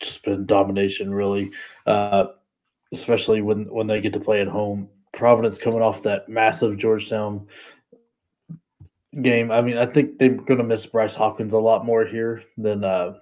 just 0.00 0.24
been 0.24 0.46
domination, 0.46 1.12
really. 1.14 1.50
Uh, 1.86 2.26
especially 2.92 3.42
when 3.42 3.64
when 3.66 3.86
they 3.86 4.00
get 4.00 4.12
to 4.12 4.20
play 4.20 4.40
at 4.40 4.48
home. 4.48 4.88
Providence 5.12 5.58
coming 5.58 5.82
off 5.82 6.02
that 6.02 6.28
massive 6.28 6.76
Georgetown 6.76 7.46
game. 9.22 9.50
I 9.50 9.62
mean, 9.62 9.78
I 9.78 9.86
think 9.86 10.18
they're 10.18 10.34
going 10.34 10.58
to 10.58 10.64
miss 10.64 10.84
Bryce 10.86 11.14
Hopkins 11.14 11.54
a 11.54 11.58
lot 11.58 11.86
more 11.86 12.04
here 12.04 12.42
than 12.58 12.84
uh, 12.84 13.14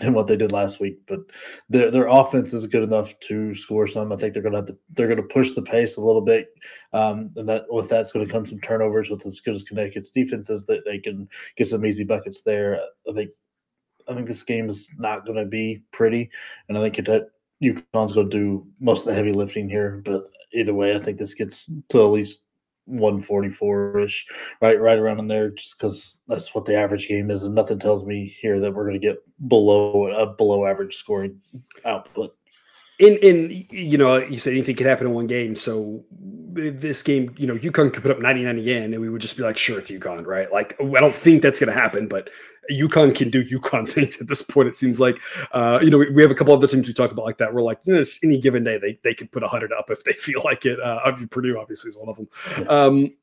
than 0.00 0.14
what 0.14 0.26
they 0.26 0.36
did 0.36 0.52
last 0.52 0.80
week. 0.80 0.98
But 1.06 1.20
their 1.68 1.90
their 1.90 2.06
offense 2.06 2.52
is 2.52 2.66
good 2.66 2.82
enough 2.82 3.18
to 3.20 3.54
score 3.54 3.86
some. 3.86 4.12
I 4.12 4.16
think 4.16 4.34
they're 4.34 4.42
to 4.42 4.58
have 4.58 4.66
to 4.66 4.78
they're 4.90 5.14
to 5.14 5.22
push 5.22 5.52
the 5.52 5.62
pace 5.62 5.96
a 5.96 6.02
little 6.02 6.22
bit, 6.22 6.48
um, 6.92 7.30
and 7.36 7.48
that 7.48 7.64
with 7.68 7.88
that's 7.88 8.12
to 8.26 8.32
come 8.32 8.46
some 8.46 8.60
turnovers. 8.60 9.10
With 9.10 9.26
as 9.26 9.40
good 9.40 9.54
as 9.54 9.64
Connecticut's 9.64 10.10
defense 10.10 10.50
is, 10.50 10.64
that 10.66 10.82
they 10.84 10.98
can 10.98 11.28
get 11.56 11.68
some 11.68 11.84
easy 11.84 12.04
buckets 12.04 12.42
there. 12.42 12.80
I 13.08 13.12
think 13.12 13.30
I 14.08 14.14
think 14.14 14.26
this 14.26 14.42
game 14.42 14.68
is 14.68 14.90
not 14.98 15.26
to 15.38 15.46
be 15.46 15.82
pretty, 15.92 16.30
and 16.68 16.78
I 16.78 16.82
think 16.82 16.98
UConn's 17.62 18.12
to 18.30 18.38
do 18.38 18.66
most 18.80 19.00
of 19.00 19.06
the 19.06 19.14
heavy 19.14 19.32
lifting 19.32 19.68
here. 19.68 20.00
But 20.04 20.24
either 20.52 20.74
way, 20.74 20.94
I 20.94 20.98
think 20.98 21.18
this 21.18 21.34
gets 21.34 21.68
to 21.90 22.04
at 22.04 22.10
least 22.10 22.42
144 22.88 24.00
ish, 24.00 24.26
right, 24.60 24.80
right 24.80 24.98
around 24.98 25.20
in 25.20 25.26
there, 25.26 25.50
just 25.50 25.78
because 25.78 26.16
that's 26.26 26.54
what 26.54 26.64
the 26.64 26.76
average 26.76 27.08
game 27.08 27.30
is, 27.30 27.44
and 27.44 27.54
nothing 27.54 27.78
tells 27.78 28.04
me 28.04 28.34
here 28.40 28.58
that 28.60 28.72
we're 28.72 28.88
going 28.88 29.00
to 29.00 29.06
get 29.06 29.18
below 29.48 30.08
a 30.08 30.26
below 30.26 30.66
average 30.66 30.96
scoring 30.96 31.40
output. 31.84 32.34
In 32.98 33.16
in 33.18 33.66
you 33.70 33.98
know, 33.98 34.16
you 34.16 34.38
said 34.38 34.54
anything 34.54 34.76
could 34.76 34.86
happen 34.86 35.06
in 35.06 35.14
one 35.14 35.26
game, 35.26 35.54
so 35.54 36.04
this 36.58 37.02
game, 37.02 37.34
you 37.36 37.46
know, 37.46 37.56
UConn 37.56 37.92
could 37.92 38.02
put 38.02 38.10
up 38.10 38.20
99 38.20 38.58
again, 38.58 38.92
and 38.92 39.00
we 39.00 39.08
would 39.08 39.20
just 39.20 39.36
be 39.36 39.42
like, 39.42 39.58
sure, 39.58 39.78
it's 39.78 39.90
UConn, 39.90 40.26
right? 40.26 40.50
Like, 40.52 40.76
I 40.80 41.00
don't 41.00 41.14
think 41.14 41.42
that's 41.42 41.60
going 41.60 41.72
to 41.72 41.78
happen, 41.78 42.08
but 42.08 42.30
UConn 42.70 43.14
can 43.14 43.30
do 43.30 43.42
UConn 43.42 43.88
things 43.92 44.20
at 44.20 44.26
this 44.26 44.42
point. 44.42 44.68
It 44.68 44.76
seems 44.76 45.00
like, 45.00 45.20
uh, 45.52 45.78
you 45.82 45.90
know, 45.90 45.98
we, 45.98 46.10
we, 46.10 46.22
have 46.22 46.30
a 46.30 46.34
couple 46.34 46.54
other 46.54 46.66
teams 46.66 46.86
we 46.86 46.92
talk 46.92 47.12
about 47.12 47.24
like 47.24 47.38
that. 47.38 47.52
We're 47.52 47.62
like, 47.62 47.80
you 47.84 47.94
know, 47.94 48.02
any 48.22 48.38
given 48.38 48.64
day 48.64 48.78
they 48.78 48.98
they 49.02 49.14
can 49.14 49.28
put 49.28 49.42
100 49.42 49.72
up 49.72 49.90
if 49.90 50.04
they 50.04 50.12
feel 50.14 50.42
like 50.44 50.66
it. 50.66 50.80
Uh, 50.80 51.12
Purdue 51.30 51.58
obviously 51.58 51.88
is 51.88 51.96
one 51.96 52.08
of 52.08 52.16
them. 52.16 52.68
Um, 52.68 53.14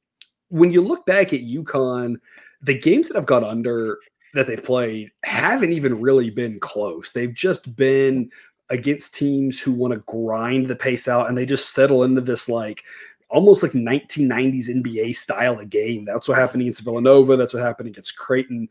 when 0.50 0.72
you 0.72 0.82
look 0.82 1.06
back 1.06 1.34
at 1.34 1.42
UConn, 1.42 2.16
the 2.62 2.78
games 2.78 3.08
that 3.08 3.16
have 3.16 3.26
gone 3.26 3.44
under 3.44 4.00
that 4.34 4.48
they've 4.48 4.64
played 4.64 5.12
haven't 5.24 5.72
even 5.72 6.02
really 6.02 6.30
been 6.30 6.60
close. 6.60 7.12
They've 7.12 7.34
just 7.34 7.76
been 7.76 8.30
against 8.70 9.14
teams 9.14 9.62
who 9.62 9.72
want 9.72 9.94
to 9.94 10.00
grind 10.08 10.68
the 10.68 10.76
pace 10.76 11.08
out 11.08 11.28
and 11.28 11.38
they 11.38 11.46
just 11.46 11.74
settle 11.74 12.04
into 12.04 12.22
this 12.22 12.50
like 12.50 12.84
almost 13.30 13.64
like 13.64 13.72
1990s 13.74 14.70
NBA 14.70 15.16
style 15.16 15.60
of 15.60 15.70
game. 15.70 16.04
That's 16.04 16.28
what 16.28 16.38
happened 16.38 16.62
against 16.62 16.82
Villanova. 16.82 17.36
That's 17.36 17.54
what 17.54 17.64
happened 17.64 17.90
against 17.90 18.18
Creighton. 18.18 18.70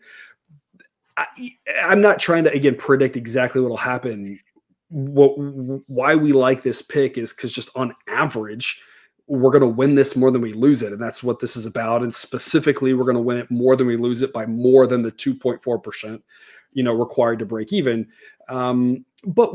I, 1.16 1.26
am 1.82 2.00
not 2.00 2.18
trying 2.18 2.44
to 2.44 2.52
again 2.52 2.76
predict 2.76 3.16
exactly 3.16 3.60
what 3.60 3.70
will 3.70 3.76
happen. 3.76 4.38
What 4.88 5.34
why 5.88 6.14
we 6.14 6.32
like 6.32 6.62
this 6.62 6.82
pick 6.82 7.18
is 7.18 7.32
because 7.32 7.52
just 7.52 7.70
on 7.76 7.94
average, 8.08 8.82
we're 9.26 9.50
going 9.50 9.62
to 9.62 9.66
win 9.66 9.94
this 9.94 10.16
more 10.16 10.30
than 10.30 10.42
we 10.42 10.52
lose 10.52 10.82
it, 10.82 10.92
and 10.92 11.00
that's 11.00 11.22
what 11.22 11.38
this 11.38 11.56
is 11.56 11.66
about. 11.66 12.02
And 12.02 12.14
specifically, 12.14 12.94
we're 12.94 13.04
going 13.04 13.16
to 13.16 13.22
win 13.22 13.38
it 13.38 13.50
more 13.50 13.76
than 13.76 13.86
we 13.86 13.96
lose 13.96 14.22
it 14.22 14.32
by 14.32 14.46
more 14.46 14.86
than 14.86 15.02
the 15.02 15.12
2.4 15.12 15.82
percent, 15.82 16.22
you 16.74 16.82
know, 16.82 16.92
required 16.92 17.38
to 17.38 17.46
break 17.46 17.72
even. 17.72 18.06
Um, 18.48 19.04
but 19.26 19.54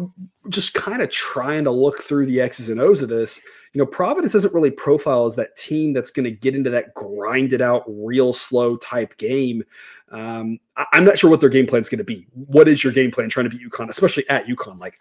just 0.49 0.73
kind 0.73 1.01
of 1.01 1.11
trying 1.11 1.63
to 1.65 1.71
look 1.71 2.01
through 2.01 2.25
the 2.25 2.41
X's 2.41 2.69
and 2.69 2.81
O's 2.81 3.03
of 3.03 3.09
this, 3.09 3.39
you 3.73 3.79
know, 3.79 3.85
Providence 3.85 4.33
doesn't 4.33 4.53
really 4.53 4.71
profile 4.71 5.25
as 5.27 5.35
that 5.35 5.55
team 5.55 5.93
that's 5.93 6.09
going 6.09 6.23
to 6.23 6.31
get 6.31 6.55
into 6.55 6.71
that 6.71 6.95
grinded 6.95 7.61
out, 7.61 7.83
real 7.87 8.33
slow 8.33 8.77
type 8.77 9.15
game. 9.17 9.63
Um, 10.11 10.59
I, 10.75 10.85
am 10.93 11.05
not 11.05 11.19
sure 11.19 11.29
what 11.29 11.39
their 11.39 11.49
game 11.49 11.67
plan 11.67 11.81
is 11.81 11.89
going 11.89 11.99
to 11.99 12.03
be. 12.03 12.25
What 12.33 12.67
is 12.67 12.83
your 12.83 12.93
game 12.93 13.11
plan 13.11 13.29
trying 13.29 13.47
to 13.47 13.55
beat 13.55 13.69
UConn, 13.69 13.89
especially 13.89 14.27
at 14.27 14.47
UConn? 14.47 14.79
Like, 14.79 14.97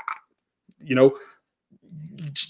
you 0.83 0.95
know, 0.95 1.17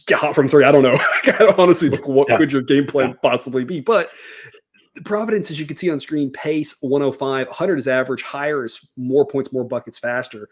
get 0.07 0.19
hot 0.19 0.35
from 0.35 0.49
three. 0.49 0.65
I 0.65 0.73
don't 0.73 0.83
know. 0.83 0.99
honestly, 1.59 1.89
like, 1.89 2.09
what 2.09 2.29
yeah. 2.29 2.37
could 2.37 2.53
your 2.53 2.63
game 2.63 2.87
plan 2.87 3.11
yeah. 3.11 3.15
possibly 3.23 3.65
be? 3.65 3.81
But 3.81 4.11
Providence, 5.05 5.51
as 5.51 5.61
you 5.61 5.67
can 5.67 5.77
see 5.77 5.91
on 5.91 6.01
screen, 6.01 6.31
pace 6.31 6.77
105, 6.81 7.47
100 7.47 7.79
is 7.79 7.89
average, 7.89 8.23
higher 8.23 8.65
is 8.65 8.87
more 8.97 9.27
points, 9.27 9.53
more 9.53 9.65
buckets 9.65 9.99
faster 9.99 10.49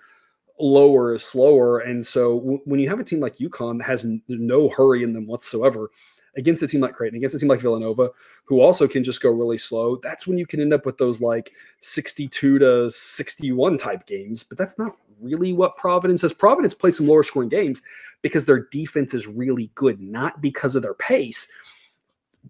lower 0.59 1.15
is 1.15 1.25
slower. 1.25 1.81
And 1.81 2.07
so 2.07 2.39
w- 2.39 2.61
when 2.65 2.81
you 2.81 2.89
have 2.89 3.01
a 3.01 3.05
team 3.05 3.21
like 3.21 3.37
UConn 3.37 3.79
that 3.79 3.85
has 3.85 4.05
n- 4.05 4.23
no 4.29 4.69
hurry 4.69 5.03
in 5.03 5.13
them 5.13 5.27
whatsoever 5.27 5.91
against 6.37 6.63
a 6.63 6.69
team 6.69 6.83
like 6.83 6.95
Creighton, 6.95 7.17
against 7.17 7.35
a 7.35 7.39
team 7.39 7.49
like 7.49 7.61
Villanova, 7.61 8.11
who 8.45 8.61
also 8.61 8.87
can 8.87 9.03
just 9.03 9.23
go 9.23 9.31
really 9.31 9.59
slow, 9.59 9.97
that's 10.03 10.27
when 10.27 10.39
you 10.39 10.47
can 10.47 10.61
end 10.61 10.73
up 10.73 10.85
with 10.85 10.99
those 10.99 11.21
like 11.21 11.53
62 11.81 12.59
to 12.59 12.91
61 12.91 13.79
type 13.79 14.07
games. 14.07 14.45
But 14.45 14.59
that's 14.59 14.79
not 14.79 14.97
really 15.21 15.53
what 15.53 15.77
Providence 15.77 16.21
says. 16.21 16.33
Providence 16.33 16.75
plays 16.75 16.99
some 16.99 17.07
lower 17.09 17.23
scoring 17.23 17.49
games 17.49 17.83
because 18.23 18.45
their 18.45 18.67
defense 18.71 19.15
is 19.15 19.27
really 19.27 19.71
good, 19.75 20.01
not 20.01 20.41
because 20.43 20.77
of 20.77 20.83
their 20.83 20.95
pace 20.95 21.49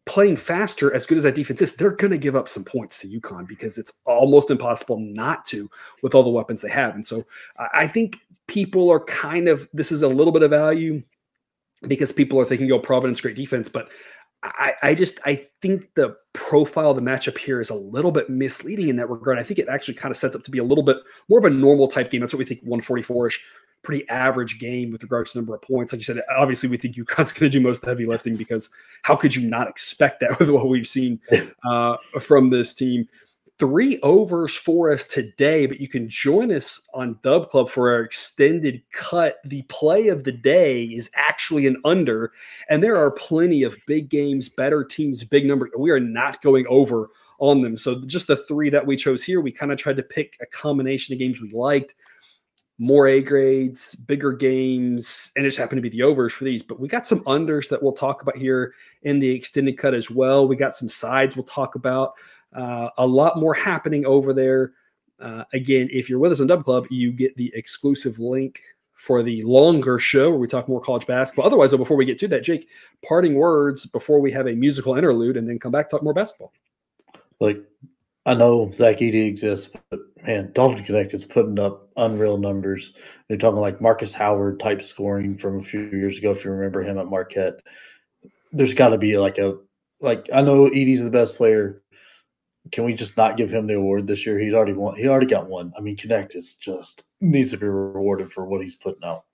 playing 0.04 0.36
faster, 0.36 0.94
as 0.94 1.06
good 1.06 1.16
as 1.16 1.24
that 1.24 1.34
defense 1.34 1.62
is, 1.62 1.74
they're 1.74 1.90
going 1.90 2.10
to 2.10 2.18
give 2.18 2.36
up 2.36 2.48
some 2.48 2.64
points 2.64 3.00
to 3.00 3.08
UConn 3.08 3.46
because 3.46 3.78
it's 3.78 3.92
almost 4.04 4.50
impossible 4.50 4.98
not 4.98 5.44
to 5.46 5.70
with 6.02 6.14
all 6.14 6.22
the 6.22 6.30
weapons 6.30 6.62
they 6.62 6.68
have. 6.68 6.94
And 6.94 7.06
so 7.06 7.24
I 7.74 7.88
think 7.88 8.20
people 8.46 8.90
are 8.90 9.00
kind 9.00 9.48
of 9.48 9.68
this 9.72 9.90
is 9.90 10.02
a 10.02 10.08
little 10.08 10.32
bit 10.32 10.42
of 10.42 10.50
value 10.50 11.02
because 11.88 12.12
people 12.12 12.38
are 12.40 12.44
thinking, 12.44 12.70
oh, 12.72 12.78
Providence, 12.78 13.20
great 13.20 13.36
defense. 13.36 13.68
But 13.68 13.88
I, 14.42 14.74
I 14.82 14.94
just 14.94 15.18
I 15.24 15.46
think 15.60 15.94
the 15.94 16.16
profile 16.32 16.90
of 16.90 16.96
the 16.96 17.02
matchup 17.02 17.38
here 17.38 17.60
is 17.60 17.70
a 17.70 17.74
little 17.74 18.12
bit 18.12 18.30
misleading 18.30 18.88
in 18.88 18.96
that 18.96 19.10
regard. 19.10 19.38
I 19.38 19.42
think 19.42 19.58
it 19.58 19.68
actually 19.68 19.94
kind 19.94 20.12
of 20.12 20.18
sets 20.18 20.36
up 20.36 20.42
to 20.42 20.50
be 20.50 20.58
a 20.58 20.64
little 20.64 20.84
bit 20.84 20.98
more 21.28 21.38
of 21.38 21.44
a 21.44 21.50
normal 21.50 21.88
type 21.88 22.10
game. 22.10 22.20
That's 22.20 22.34
what 22.34 22.38
we 22.38 22.44
think 22.44 22.64
144ish 22.64 23.38
pretty 23.82 24.08
average 24.08 24.58
game 24.58 24.90
with 24.90 25.02
regards 25.02 25.32
to 25.32 25.38
number 25.38 25.54
of 25.54 25.62
points. 25.62 25.92
Like 25.92 26.00
you 26.00 26.04
said, 26.04 26.22
obviously 26.36 26.68
we 26.68 26.76
think 26.76 26.96
UConn's 26.96 27.32
going 27.32 27.50
to 27.50 27.58
do 27.58 27.60
most 27.60 27.78
of 27.78 27.82
the 27.82 27.88
heavy 27.88 28.04
lifting 28.04 28.36
because 28.36 28.70
how 29.02 29.16
could 29.16 29.34
you 29.34 29.48
not 29.48 29.68
expect 29.68 30.20
that 30.20 30.38
with 30.38 30.50
what 30.50 30.68
we've 30.68 30.88
seen 30.88 31.20
uh, 31.64 31.96
from 32.20 32.50
this 32.50 32.74
team? 32.74 33.08
Three 33.58 33.98
overs 34.02 34.54
for 34.54 34.92
us 34.92 35.06
today, 35.06 35.64
but 35.64 35.80
you 35.80 35.88
can 35.88 36.10
join 36.10 36.52
us 36.52 36.86
on 36.92 37.18
Dub 37.22 37.48
Club 37.48 37.70
for 37.70 37.90
our 37.90 38.00
extended 38.00 38.82
cut. 38.92 39.38
The 39.46 39.62
play 39.62 40.08
of 40.08 40.24
the 40.24 40.32
day 40.32 40.84
is 40.84 41.08
actually 41.14 41.66
an 41.66 41.80
under, 41.82 42.32
and 42.68 42.82
there 42.82 42.96
are 42.96 43.10
plenty 43.10 43.62
of 43.62 43.78
big 43.86 44.10
games, 44.10 44.50
better 44.50 44.84
teams, 44.84 45.24
big 45.24 45.46
numbers. 45.46 45.70
We 45.78 45.90
are 45.90 45.98
not 45.98 46.42
going 46.42 46.66
over 46.68 47.08
on 47.38 47.62
them. 47.62 47.78
So 47.78 48.02
just 48.04 48.26
the 48.26 48.36
three 48.36 48.68
that 48.68 48.86
we 48.86 48.94
chose 48.94 49.24
here, 49.24 49.40
we 49.40 49.52
kind 49.52 49.72
of 49.72 49.78
tried 49.78 49.96
to 49.96 50.02
pick 50.02 50.36
a 50.42 50.46
combination 50.46 51.14
of 51.14 51.18
games 51.18 51.40
we 51.40 51.48
liked 51.48 51.94
more 52.78 53.08
A 53.08 53.22
grades, 53.22 53.94
bigger 53.94 54.32
games, 54.32 55.32
and 55.34 55.44
it 55.44 55.48
just 55.48 55.58
happened 55.58 55.78
to 55.78 55.82
be 55.82 55.88
the 55.88 56.02
overs 56.02 56.34
for 56.34 56.44
these. 56.44 56.62
But 56.62 56.78
we 56.78 56.88
got 56.88 57.06
some 57.06 57.24
unders 57.24 57.68
that 57.70 57.82
we'll 57.82 57.92
talk 57.92 58.22
about 58.22 58.36
here 58.36 58.74
in 59.02 59.18
the 59.18 59.30
extended 59.30 59.78
cut 59.78 59.94
as 59.94 60.10
well. 60.10 60.46
We 60.46 60.56
got 60.56 60.76
some 60.76 60.88
sides 60.88 61.36
we'll 61.36 61.44
talk 61.44 61.74
about. 61.74 62.14
Uh, 62.52 62.90
a 62.98 63.06
lot 63.06 63.38
more 63.38 63.54
happening 63.54 64.04
over 64.04 64.32
there. 64.32 64.72
Uh, 65.18 65.44
again, 65.54 65.88
if 65.90 66.10
you're 66.10 66.18
with 66.18 66.32
us 66.32 66.40
on 66.40 66.46
Dub 66.46 66.64
Club, 66.64 66.86
you 66.90 67.12
get 67.12 67.34
the 67.36 67.50
exclusive 67.54 68.18
link 68.18 68.60
for 68.92 69.22
the 69.22 69.42
longer 69.42 69.98
show 69.98 70.30
where 70.30 70.38
we 70.38 70.46
talk 70.46 70.68
more 70.68 70.80
college 70.80 71.06
basketball. 71.06 71.46
Otherwise, 71.46 71.70
though, 71.70 71.76
before 71.78 71.96
we 71.96 72.04
get 72.04 72.18
to 72.18 72.28
that, 72.28 72.42
Jake, 72.42 72.68
parting 73.06 73.34
words 73.34 73.86
before 73.86 74.20
we 74.20 74.32
have 74.32 74.46
a 74.46 74.54
musical 74.54 74.96
interlude 74.96 75.36
and 75.36 75.48
then 75.48 75.58
come 75.58 75.72
back 75.72 75.88
talk 75.88 76.02
more 76.02 76.14
basketball. 76.14 76.52
Like, 77.40 77.62
I 78.24 78.34
know 78.34 78.70
Zach 78.72 78.98
Edey 78.98 79.26
exists, 79.26 79.70
but 79.90 80.00
man, 80.26 80.50
Dalton 80.52 80.84
Knecht 80.84 81.14
is 81.14 81.24
putting 81.24 81.58
up 81.58 81.88
unreal 81.96 82.38
numbers. 82.38 82.92
They're 83.28 83.38
talking 83.38 83.60
like 83.60 83.80
Marcus 83.80 84.12
Howard 84.12 84.60
type 84.60 84.82
scoring 84.82 85.36
from 85.36 85.58
a 85.58 85.62
few 85.62 85.88
years 85.92 86.18
ago, 86.18 86.32
if 86.32 86.44
you 86.44 86.50
remember 86.50 86.82
him 86.82 86.98
at 86.98 87.06
Marquette. 87.06 87.60
There's 88.52 88.74
got 88.74 88.88
to 88.88 88.98
be 88.98 89.18
like 89.18 89.38
a 89.38 89.56
like 90.00 90.28
I 90.32 90.42
know 90.42 90.68
Edey's 90.68 91.02
the 91.02 91.10
best 91.10 91.36
player. 91.36 91.82
Can 92.72 92.84
we 92.84 92.94
just 92.94 93.16
not 93.16 93.36
give 93.36 93.50
him 93.50 93.66
the 93.66 93.74
award 93.74 94.06
this 94.06 94.26
year? 94.26 94.38
He's 94.38 94.52
already 94.52 94.72
won. 94.72 94.96
He 94.96 95.06
already 95.06 95.26
got 95.26 95.48
one. 95.48 95.72
I 95.78 95.80
mean, 95.80 95.96
Knecht 95.96 96.34
is 96.34 96.54
just 96.54 97.04
needs 97.20 97.52
to 97.52 97.56
be 97.56 97.66
rewarded 97.66 98.32
for 98.32 98.44
what 98.44 98.62
he's 98.62 98.74
putting 98.74 99.04
out. 99.04 99.24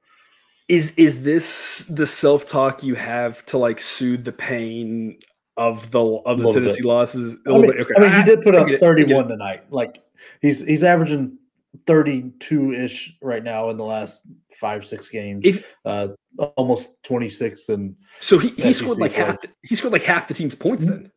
Is 0.68 0.92
is 0.96 1.22
this 1.22 1.86
the 1.88 2.06
self 2.06 2.46
talk 2.46 2.82
you 2.82 2.94
have 2.94 3.44
to 3.46 3.58
like 3.58 3.80
soothe 3.80 4.24
the 4.24 4.32
pain 4.32 5.18
of 5.56 5.90
the 5.90 6.02
of 6.02 6.38
the 6.38 6.52
Tennessee 6.52 6.82
bit. 6.82 6.84
losses? 6.84 7.36
I 7.46 7.58
mean, 7.58 7.70
okay. 7.70 7.94
I 7.96 8.00
mean, 8.00 8.12
he 8.12 8.24
did 8.24 8.42
put 8.42 8.54
up 8.54 8.68
31 8.68 9.28
tonight. 9.28 9.64
Like 9.70 10.02
he's 10.40 10.62
he's 10.62 10.84
averaging 10.84 11.38
32 11.86 12.72
ish 12.72 13.16
right 13.22 13.42
now 13.42 13.70
in 13.70 13.76
the 13.76 13.84
last 13.84 14.22
five 14.60 14.86
six 14.86 15.08
games. 15.08 15.42
If, 15.44 15.74
uh, 15.84 16.08
almost 16.56 16.94
26 17.04 17.68
and 17.68 17.94
so 18.20 18.38
he, 18.38 18.50
he 18.50 18.72
scored 18.72 18.98
like 18.98 19.12
play. 19.12 19.24
half. 19.24 19.40
The, 19.40 19.48
he 19.62 19.74
scored 19.74 19.92
like 19.92 20.02
half 20.02 20.28
the 20.28 20.34
team's 20.34 20.54
points. 20.54 20.84
Then 20.84 21.10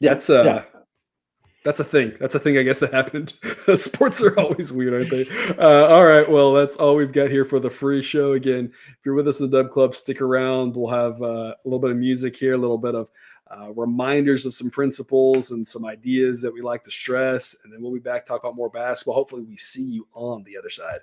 yeah, 0.00 0.14
that's 0.14 0.30
uh, 0.30 0.44
yeah. 0.44 0.62
That's 1.64 1.80
a 1.80 1.84
thing. 1.84 2.16
That's 2.20 2.34
a 2.34 2.38
thing, 2.38 2.56
I 2.56 2.62
guess, 2.62 2.78
that 2.78 2.94
happened. 2.94 3.34
Sports 3.76 4.22
are 4.22 4.38
always 4.38 4.72
weird, 4.72 4.94
aren't 4.94 5.10
they? 5.10 5.28
Uh, 5.58 5.86
all 5.86 6.06
right. 6.06 6.26
Well, 6.26 6.52
that's 6.52 6.76
all 6.76 6.94
we've 6.94 7.12
got 7.12 7.30
here 7.30 7.44
for 7.44 7.58
the 7.58 7.68
free 7.68 8.00
show. 8.00 8.32
Again, 8.32 8.72
if 8.88 8.96
you're 9.04 9.14
with 9.14 9.28
us 9.28 9.40
in 9.40 9.50
the 9.50 9.62
Dub 9.62 9.70
Club, 9.70 9.94
stick 9.94 10.22
around. 10.22 10.76
We'll 10.76 10.90
have 10.90 11.20
uh, 11.20 11.26
a 11.52 11.56
little 11.64 11.80
bit 11.80 11.90
of 11.90 11.96
music 11.96 12.36
here, 12.36 12.54
a 12.54 12.56
little 12.56 12.78
bit 12.78 12.94
of 12.94 13.10
uh, 13.50 13.72
reminders 13.72 14.44
of 14.44 14.54
some 14.54 14.70
principles 14.70 15.50
and 15.50 15.66
some 15.66 15.84
ideas 15.84 16.40
that 16.42 16.52
we 16.52 16.60
like 16.60 16.84
to 16.84 16.90
stress. 16.90 17.56
And 17.64 17.72
then 17.72 17.82
we'll 17.82 17.92
be 17.92 17.98
back 17.98 18.24
to 18.24 18.28
talk 18.28 18.42
about 18.42 18.56
more 18.56 18.70
basketball. 18.70 19.14
Hopefully, 19.14 19.42
we 19.42 19.56
see 19.56 19.84
you 19.84 20.06
on 20.14 20.44
the 20.44 20.56
other 20.56 20.70
side. 20.70 21.00